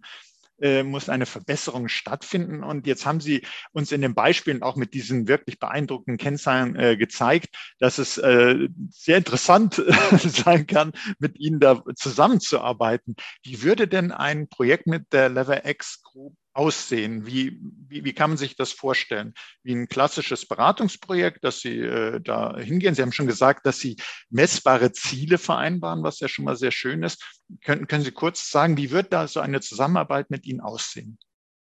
[0.63, 2.63] äh, muss eine Verbesserung stattfinden.
[2.63, 6.97] Und jetzt haben Sie uns in den Beispielen auch mit diesen wirklich beeindruckenden Kennzahlen äh,
[6.97, 9.83] gezeigt, dass es äh, sehr interessant
[10.19, 13.17] sein kann, mit Ihnen da zusammenzuarbeiten.
[13.43, 17.27] Wie würde denn ein Projekt mit der Lever X Group aussehen?
[17.27, 19.35] Wie, wie, wie kann man sich das vorstellen?
[19.63, 22.95] Wie ein klassisches Beratungsprojekt, dass Sie äh, da hingehen.
[22.95, 23.97] Sie haben schon gesagt, dass Sie
[24.31, 27.25] messbare Ziele vereinbaren, was ja schon mal sehr schön ist.
[27.65, 31.19] Können, können Sie kurz sagen, wie wird da so eine Zusammenarbeit mit Ihnen aussehen?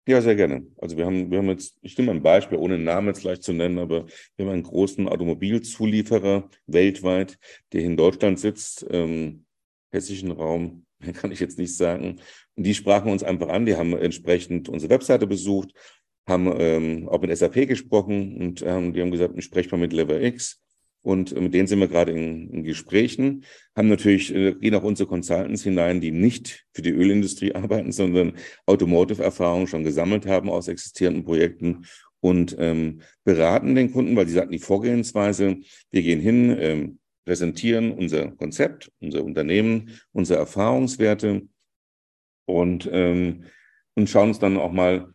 [0.09, 0.67] Ja, sehr gerne.
[0.79, 3.41] Also wir haben, wir haben jetzt, ich nehme ein Beispiel, ohne einen Namen jetzt gleich
[3.41, 7.39] zu nennen, aber wir haben einen großen Automobilzulieferer weltweit,
[7.73, 9.47] der in Deutschland sitzt, ähm,
[9.93, 12.21] hessischen Raum, kann ich jetzt nicht sagen.
[12.57, 15.73] Und die sprachen uns einfach an, die haben entsprechend unsere Webseite besucht,
[16.27, 19.93] haben ähm, auch mit SAP gesprochen und ähm, die haben gesagt, ich spreche mal mit
[19.93, 20.61] Lever X.
[21.05, 25.09] Und mit denen sind wir gerade in, in Gesprächen, haben natürlich, äh, gehen auch unsere
[25.09, 28.35] Consultants hinein, die nicht für die Ölindustrie arbeiten, sondern
[28.67, 31.87] Automotive-Erfahrung schon gesammelt haben aus existierenden Projekten
[32.21, 35.57] und ähm, beraten den Kunden, weil die sagten, die Vorgehensweise,
[35.91, 41.43] wir gehen hin, ähm, präsentieren unser Konzept, unser Unternehmen, unsere Erfahrungswerte
[42.47, 43.45] und, ähm,
[43.95, 45.13] und schauen uns dann auch mal,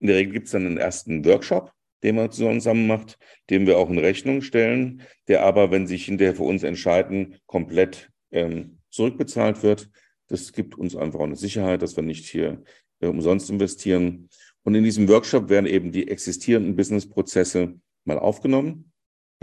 [0.00, 3.18] in der Regel gibt es dann einen ersten Workshop, den man zusammen macht,
[3.50, 8.10] den wir auch in Rechnung stellen, der aber, wenn sich hinterher für uns entscheiden, komplett
[8.30, 9.90] ähm, zurückbezahlt wird.
[10.28, 12.62] Das gibt uns einfach auch eine Sicherheit, dass wir nicht hier
[13.00, 14.28] äh, umsonst investieren.
[14.64, 18.92] Und in diesem Workshop werden eben die existierenden Businessprozesse mal aufgenommen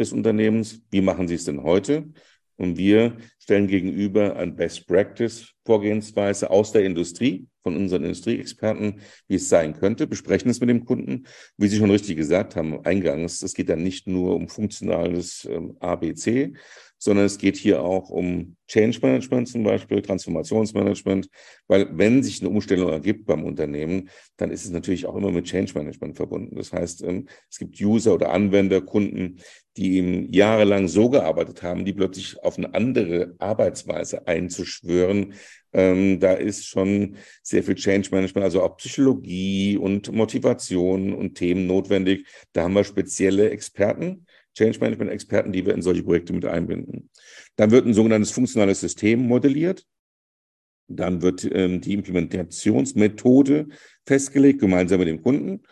[0.02, 0.82] des Unternehmens.
[0.92, 2.10] Wie machen Sie es denn heute?
[2.58, 9.36] Und wir stellen gegenüber ein Best Practice Vorgehensweise aus der Industrie, von unseren Industrieexperten, wie
[9.36, 11.26] es sein könnte, besprechen es mit dem Kunden.
[11.58, 15.78] Wie Sie schon richtig gesagt haben, eingangs, es geht dann nicht nur um funktionales ähm,
[15.80, 16.54] ABC,
[17.04, 21.30] sondern es geht hier auch um Change Management zum Beispiel, Transformationsmanagement,
[21.68, 25.46] weil wenn sich eine Umstellung ergibt beim Unternehmen, dann ist es natürlich auch immer mit
[25.46, 26.56] Change Management verbunden.
[26.56, 29.38] Das heißt, ähm, es gibt User oder Anwender, Kunden,
[29.78, 35.34] die eben jahrelang so gearbeitet haben, die plötzlich auf eine andere Arbeitsweise einzuschwören,
[35.74, 41.66] ähm, da ist schon sehr viel Change Management, also auch Psychologie und Motivation und Themen
[41.66, 42.28] notwendig.
[42.54, 47.10] Da haben wir spezielle Experten, Change Management Experten, die wir in solche Projekte mit einbinden.
[47.56, 49.86] Dann wird ein sogenanntes funktionales System modelliert.
[50.88, 53.68] Dann wird ähm, die Implementationsmethode
[54.06, 55.64] festgelegt, gemeinsam mit dem Kunden.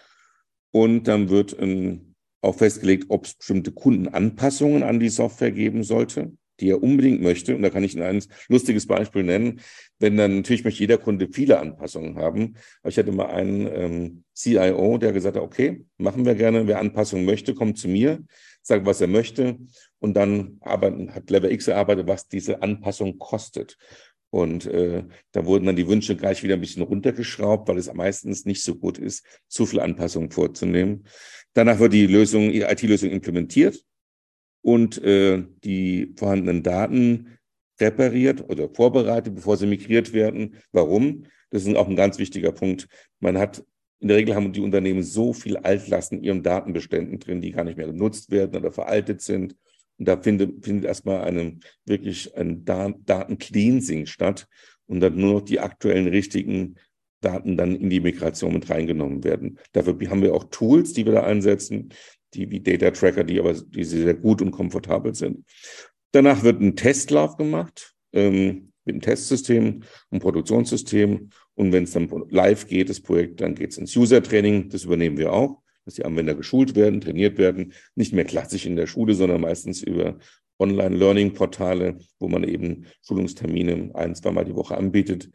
[0.71, 6.31] Und dann wird ähm, auch festgelegt, ob es bestimmte Kundenanpassungen an die Software geben sollte
[6.59, 7.55] die er unbedingt möchte.
[7.55, 9.61] Und da kann ich Ihnen ein lustiges Beispiel nennen.
[9.99, 12.55] Wenn dann natürlich möchte jeder Kunde viele Anpassungen haben.
[12.81, 16.67] Aber ich hatte mal einen ähm, CIO, der gesagt hat, okay, machen wir gerne.
[16.67, 18.23] Wer Anpassungen möchte, kommt zu mir,
[18.69, 19.58] sagt, was er möchte.
[19.99, 23.77] Und dann arbeiten, hat Level X erarbeitet, was diese Anpassung kostet.
[24.32, 28.45] Und äh, da wurden dann die Wünsche gleich wieder ein bisschen runtergeschraubt, weil es meistens
[28.45, 31.05] nicht so gut ist, zu viel Anpassungen vorzunehmen.
[31.53, 33.84] Danach wird die Lösung, die IT-Lösung implementiert
[34.62, 37.39] und äh, die vorhandenen Daten
[37.79, 40.58] repariert oder vorbereitet, bevor sie migriert werden.
[40.71, 41.25] Warum?
[41.49, 42.88] Das ist auch ein ganz wichtiger Punkt.
[43.19, 43.63] Man hat
[43.99, 47.63] in der Regel haben die Unternehmen so viel Altlasten in ihren Datenbeständen drin, die gar
[47.65, 49.55] nicht mehr genutzt werden oder veraltet sind.
[49.97, 54.47] Und da findet, findet erstmal eine, wirklich ein Daten-Cleansing statt
[54.85, 56.75] und dann nur noch die aktuellen richtigen
[57.21, 59.59] Daten dann in die Migration mit reingenommen werden.
[59.73, 61.89] Dafür haben wir auch Tools, die wir da einsetzen,
[62.33, 65.45] die wie Data Tracker, die aber die sehr gut und komfortabel sind.
[66.12, 71.29] Danach wird ein Testlauf gemacht ähm, mit einem Testsystem, einem Produktionssystem.
[71.60, 74.69] Und wenn es dann live geht, das Projekt, dann geht es ins User-Training.
[74.69, 77.74] Das übernehmen wir auch, dass die Anwender geschult werden, trainiert werden.
[77.95, 80.17] Nicht mehr klassisch in der Schule, sondern meistens über
[80.58, 85.32] Online-Learning-Portale, wo man eben Schulungstermine ein, zweimal die Woche anbietet.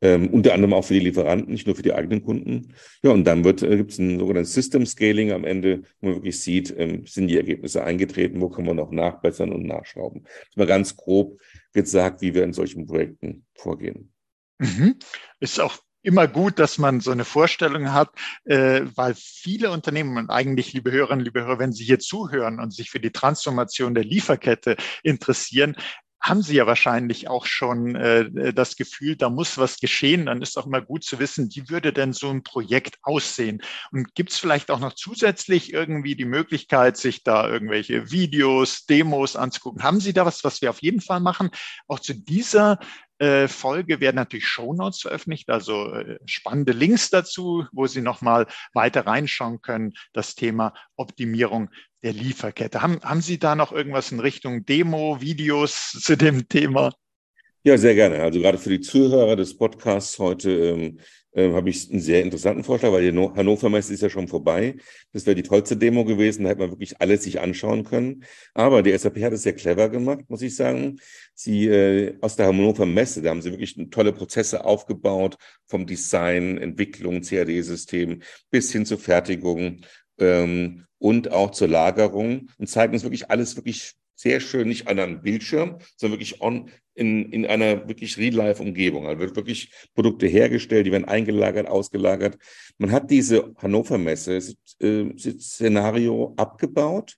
[0.00, 2.72] Ähm, unter anderem auch für die Lieferanten, nicht nur für die eigenen Kunden.
[3.02, 6.40] Ja, und dann äh, gibt es ein sogenanntes System Scaling am Ende, wo man wirklich
[6.40, 10.22] sieht, ähm, sind die Ergebnisse eingetreten, wo kann man noch nachbessern und nachschrauben.
[10.22, 11.38] Das ist mal ganz grob
[11.74, 14.14] gesagt, wie wir in solchen Projekten vorgehen.
[14.58, 14.98] Mhm.
[15.40, 18.10] Ist auch immer gut, dass man so eine Vorstellung hat,
[18.44, 22.72] äh, weil viele Unternehmen und eigentlich, liebe Hörerinnen, liebe Hörer, wenn Sie hier zuhören und
[22.72, 25.76] sich für die Transformation der Lieferkette interessieren,
[26.20, 30.26] haben Sie ja wahrscheinlich auch schon äh, das Gefühl, da muss was geschehen.
[30.26, 33.62] Dann ist auch mal gut zu wissen, wie würde denn so ein Projekt aussehen?
[33.92, 39.36] Und gibt es vielleicht auch noch zusätzlich irgendwie die Möglichkeit, sich da irgendwelche Videos, Demos
[39.36, 39.82] anzugucken?
[39.82, 41.50] Haben Sie da was, was wir auf jeden Fall machen?
[41.86, 42.78] Auch zu dieser
[43.48, 49.62] Folge werden natürlich Shownotes veröffentlicht, also äh, spannende Links dazu, wo Sie nochmal weiter reinschauen
[49.62, 51.70] können, das Thema Optimierung
[52.02, 52.82] der Lieferkette.
[52.82, 56.92] Haben, haben Sie da noch irgendwas in Richtung Demo, Videos zu dem Thema?
[57.64, 58.22] Ja, sehr gerne.
[58.22, 61.00] Also gerade für die Zuhörer des Podcasts heute ähm,
[61.36, 64.76] äh, habe ich einen sehr interessanten Vorschlag, weil die Hannover Messe ist ja schon vorbei.
[65.12, 68.24] Das wäre die tollste Demo gewesen, da hätte man wirklich alles sich anschauen können.
[68.54, 70.98] Aber die SAP hat es sehr clever gemacht, muss ich sagen.
[71.34, 76.58] Sie äh, aus der Hannover Messe, da haben sie wirklich tolle Prozesse aufgebaut, vom Design,
[76.58, 79.82] Entwicklung, CAD-System bis hin zur Fertigung
[80.18, 84.98] ähm, und auch zur Lagerung und zeigen uns wirklich alles wirklich sehr schön, nicht an
[84.98, 89.06] einem Bildschirm, sondern wirklich on, in, in einer wirklich Real-Life-Umgebung.
[89.06, 92.38] Also wird wirklich Produkte hergestellt, die werden eingelagert, ausgelagert.
[92.78, 94.40] Man hat diese Hannover Messe
[94.80, 97.16] äh, Szenario abgebaut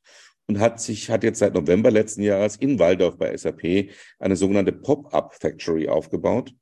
[0.49, 4.73] und hat sich, hat jetzt seit November letzten Jahres in Waldorf bei SAP eine sogenannte
[4.73, 6.53] Pop-up Factory aufgebaut,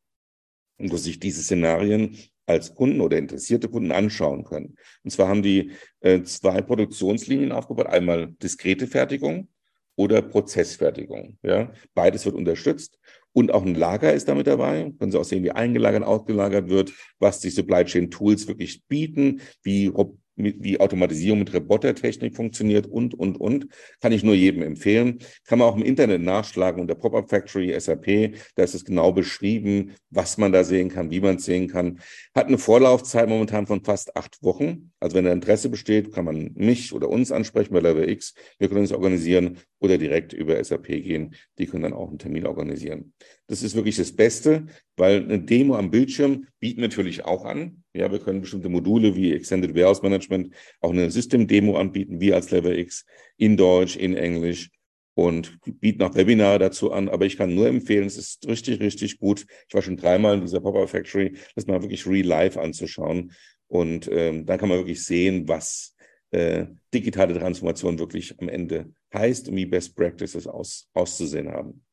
[0.78, 4.76] wo sich diese Szenarien als Kunden oder interessierte Kunden anschauen können.
[5.02, 7.86] Und zwar haben die äh, zwei Produktionslinien aufgebaut.
[7.86, 9.48] Einmal diskrete Fertigung
[9.96, 11.38] oder Prozessfertigung.
[11.42, 11.72] Ja?
[11.94, 12.98] Beides wird unterstützt.
[13.32, 14.92] Und auch ein Lager ist damit dabei.
[14.98, 19.42] Können Sie auch sehen, wie eingelagert, ausgelagert wird, was die Supply Chain Tools wirklich bieten,
[19.62, 19.90] wie
[20.36, 23.66] mit, wie Automatisierung mit Robotertechnik funktioniert und, und, und.
[24.00, 25.18] Kann ich nur jedem empfehlen.
[25.44, 28.34] Kann man auch im Internet nachschlagen unter Pop-Up Factory SAP.
[28.54, 32.00] Da ist es genau beschrieben, was man da sehen kann, wie man es sehen kann.
[32.34, 34.92] Hat eine Vorlaufzeit momentan von fast acht Wochen.
[35.00, 38.34] Also wenn da Interesse besteht, kann man mich oder uns ansprechen bei Level X.
[38.58, 41.34] Wir können es organisieren oder direkt über SAP gehen.
[41.58, 43.12] Die können dann auch einen Termin organisieren.
[43.46, 44.66] Das ist wirklich das Beste,
[44.96, 47.84] weil eine Demo am Bildschirm bieten natürlich auch an.
[47.96, 52.50] Ja, wir können bestimmte Module wie Extended Warehouse Management auch eine System-Demo anbieten, wir als
[52.50, 53.04] Level X
[53.36, 54.70] in Deutsch, in Englisch
[55.14, 57.08] und bieten auch Webinare dazu an.
[57.08, 59.46] Aber ich kann nur empfehlen, es ist richtig, richtig gut.
[59.68, 63.32] Ich war schon dreimal in dieser Pop-Up Factory, das mal wirklich real live anzuschauen.
[63.68, 65.96] Und ähm, dann kann man wirklich sehen, was
[66.32, 71.85] äh, digitale Transformation wirklich am Ende heißt und wie Best Practices aus, auszusehen haben.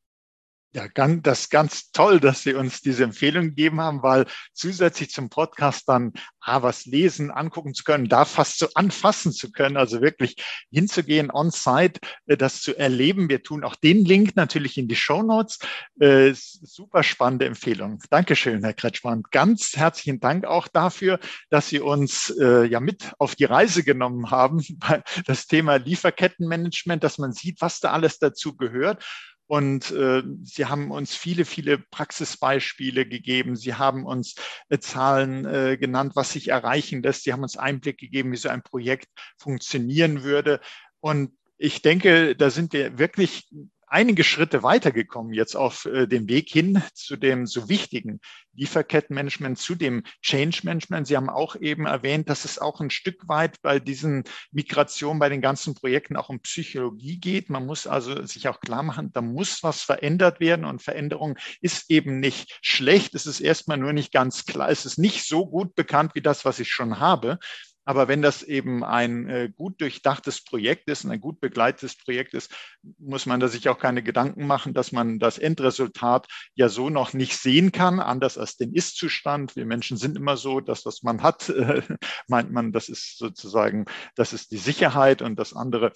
[0.76, 5.10] Ja, ganz, das ist ganz toll, dass Sie uns diese Empfehlung gegeben haben, weil zusätzlich
[5.10, 9.76] zum Podcast dann ah, was lesen, angucken zu können, da fast so anfassen zu können,
[9.76, 10.34] also wirklich
[10.72, 13.28] hinzugehen, on-site, äh, das zu erleben.
[13.28, 15.60] Wir tun auch den Link natürlich in die Show Notes.
[16.00, 18.02] Äh, super spannende Empfehlung.
[18.10, 19.22] Dankeschön, Herr Kretschmann.
[19.30, 21.20] Ganz herzlichen Dank auch dafür,
[21.50, 24.60] dass Sie uns äh, ja mit auf die Reise genommen haben,
[25.26, 29.04] das Thema Lieferkettenmanagement, dass man sieht, was da alles dazu gehört
[29.46, 33.56] und äh, Sie haben uns viele, viele Praxisbeispiele gegeben.
[33.56, 34.36] Sie haben uns
[34.70, 37.24] äh, Zahlen äh, genannt, was sich erreichen lässt.
[37.24, 40.60] Sie haben uns Einblick gegeben, wie so ein Projekt funktionieren würde.
[41.00, 43.48] Und ich denke, da sind wir wirklich
[43.86, 48.20] einige Schritte weitergekommen jetzt auf äh, dem Weg hin zu dem so wichtigen
[48.54, 51.06] Lieferkettenmanagement, zu dem Change Management.
[51.06, 55.28] Sie haben auch eben erwähnt, dass es auch ein Stück weit bei diesen Migrationen, bei
[55.28, 57.50] den ganzen Projekten auch um Psychologie geht.
[57.50, 61.90] Man muss also sich auch klar machen, da muss was verändert werden und Veränderung ist
[61.90, 63.14] eben nicht schlecht.
[63.14, 64.70] Es ist erstmal nur nicht ganz klar.
[64.70, 67.38] Es ist nicht so gut bekannt wie das, was ich schon habe.
[67.84, 72.34] Aber wenn das eben ein äh, gut durchdachtes Projekt ist und ein gut begleitetes Projekt
[72.34, 72.54] ist,
[72.98, 77.12] muss man da sich auch keine Gedanken machen, dass man das Endresultat ja so noch
[77.12, 79.56] nicht sehen kann, anders als den Ist-Zustand.
[79.56, 81.52] Wir Menschen sind immer so, dass was man hat,
[82.28, 85.92] meint man, das ist sozusagen, das ist die Sicherheit und das andere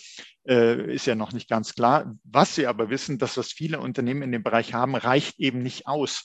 [0.47, 2.15] äh, ist ja noch nicht ganz klar.
[2.25, 5.87] Was Sie aber wissen, dass was viele Unternehmen in dem Bereich haben, reicht eben nicht
[5.87, 6.25] aus.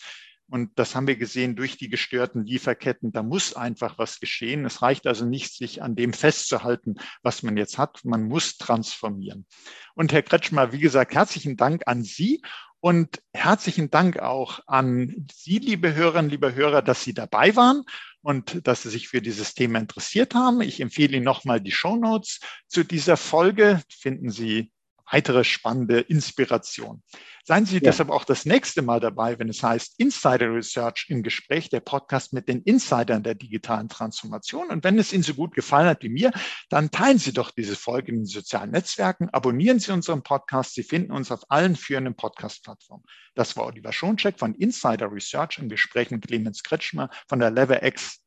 [0.54, 3.12] Und das haben wir gesehen durch die gestörten Lieferketten.
[3.12, 4.66] Da muss einfach was geschehen.
[4.66, 6.94] Es reicht also nicht, sich an dem festzuhalten,
[7.24, 8.06] was man jetzt hat.
[8.06, 9.48] Man muss transformieren.
[9.96, 12.44] Und Herr Kretschmer, wie gesagt, herzlichen Dank an Sie
[12.82, 17.82] und herzlichen Dank auch an Sie, liebe Hörerinnen, liebe Hörer, dass Sie dabei waren
[18.22, 20.62] und dass Sie sich für dieses Thema interessiert haben.
[20.62, 23.82] Ich empfehle Ihnen nochmal die Show Notes zu dieser Folge.
[23.90, 24.72] Finden Sie
[25.14, 27.04] weitere spannende Inspiration.
[27.46, 27.82] Seien Sie ja.
[27.82, 32.34] deshalb auch das nächste Mal dabei, wenn es heißt Insider Research im Gespräch, der Podcast
[32.34, 34.70] mit den Insidern der digitalen Transformation.
[34.70, 36.32] Und wenn es Ihnen so gut gefallen hat wie mir,
[36.70, 40.74] dann teilen Sie doch diese Folge in den sozialen Netzwerken, abonnieren Sie unseren Podcast.
[40.74, 43.04] Sie finden uns auf allen führenden Podcast-Plattformen.
[43.36, 47.84] Das war Oliver Schoncheck von Insider Research im Gespräch mit Clemens Kretschmer von der Lever
[47.84, 48.22] X.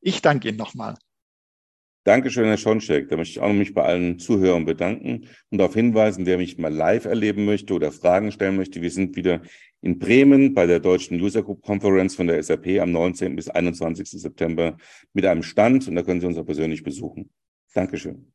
[0.00, 0.94] Ich danke Ihnen nochmal.
[2.10, 3.08] Dankeschön, Herr Schoncheck.
[3.08, 6.58] Da möchte ich auch noch mich bei allen Zuhörern bedanken und darauf hinweisen, wer mich
[6.58, 8.82] mal live erleben möchte oder Fragen stellen möchte.
[8.82, 9.42] Wir sind wieder
[9.80, 13.36] in Bremen bei der Deutschen User Group Conference von der SAP am 19.
[13.36, 14.10] bis 21.
[14.10, 14.76] September
[15.12, 17.30] mit einem Stand und da können Sie uns auch persönlich besuchen.
[17.74, 18.32] Dankeschön.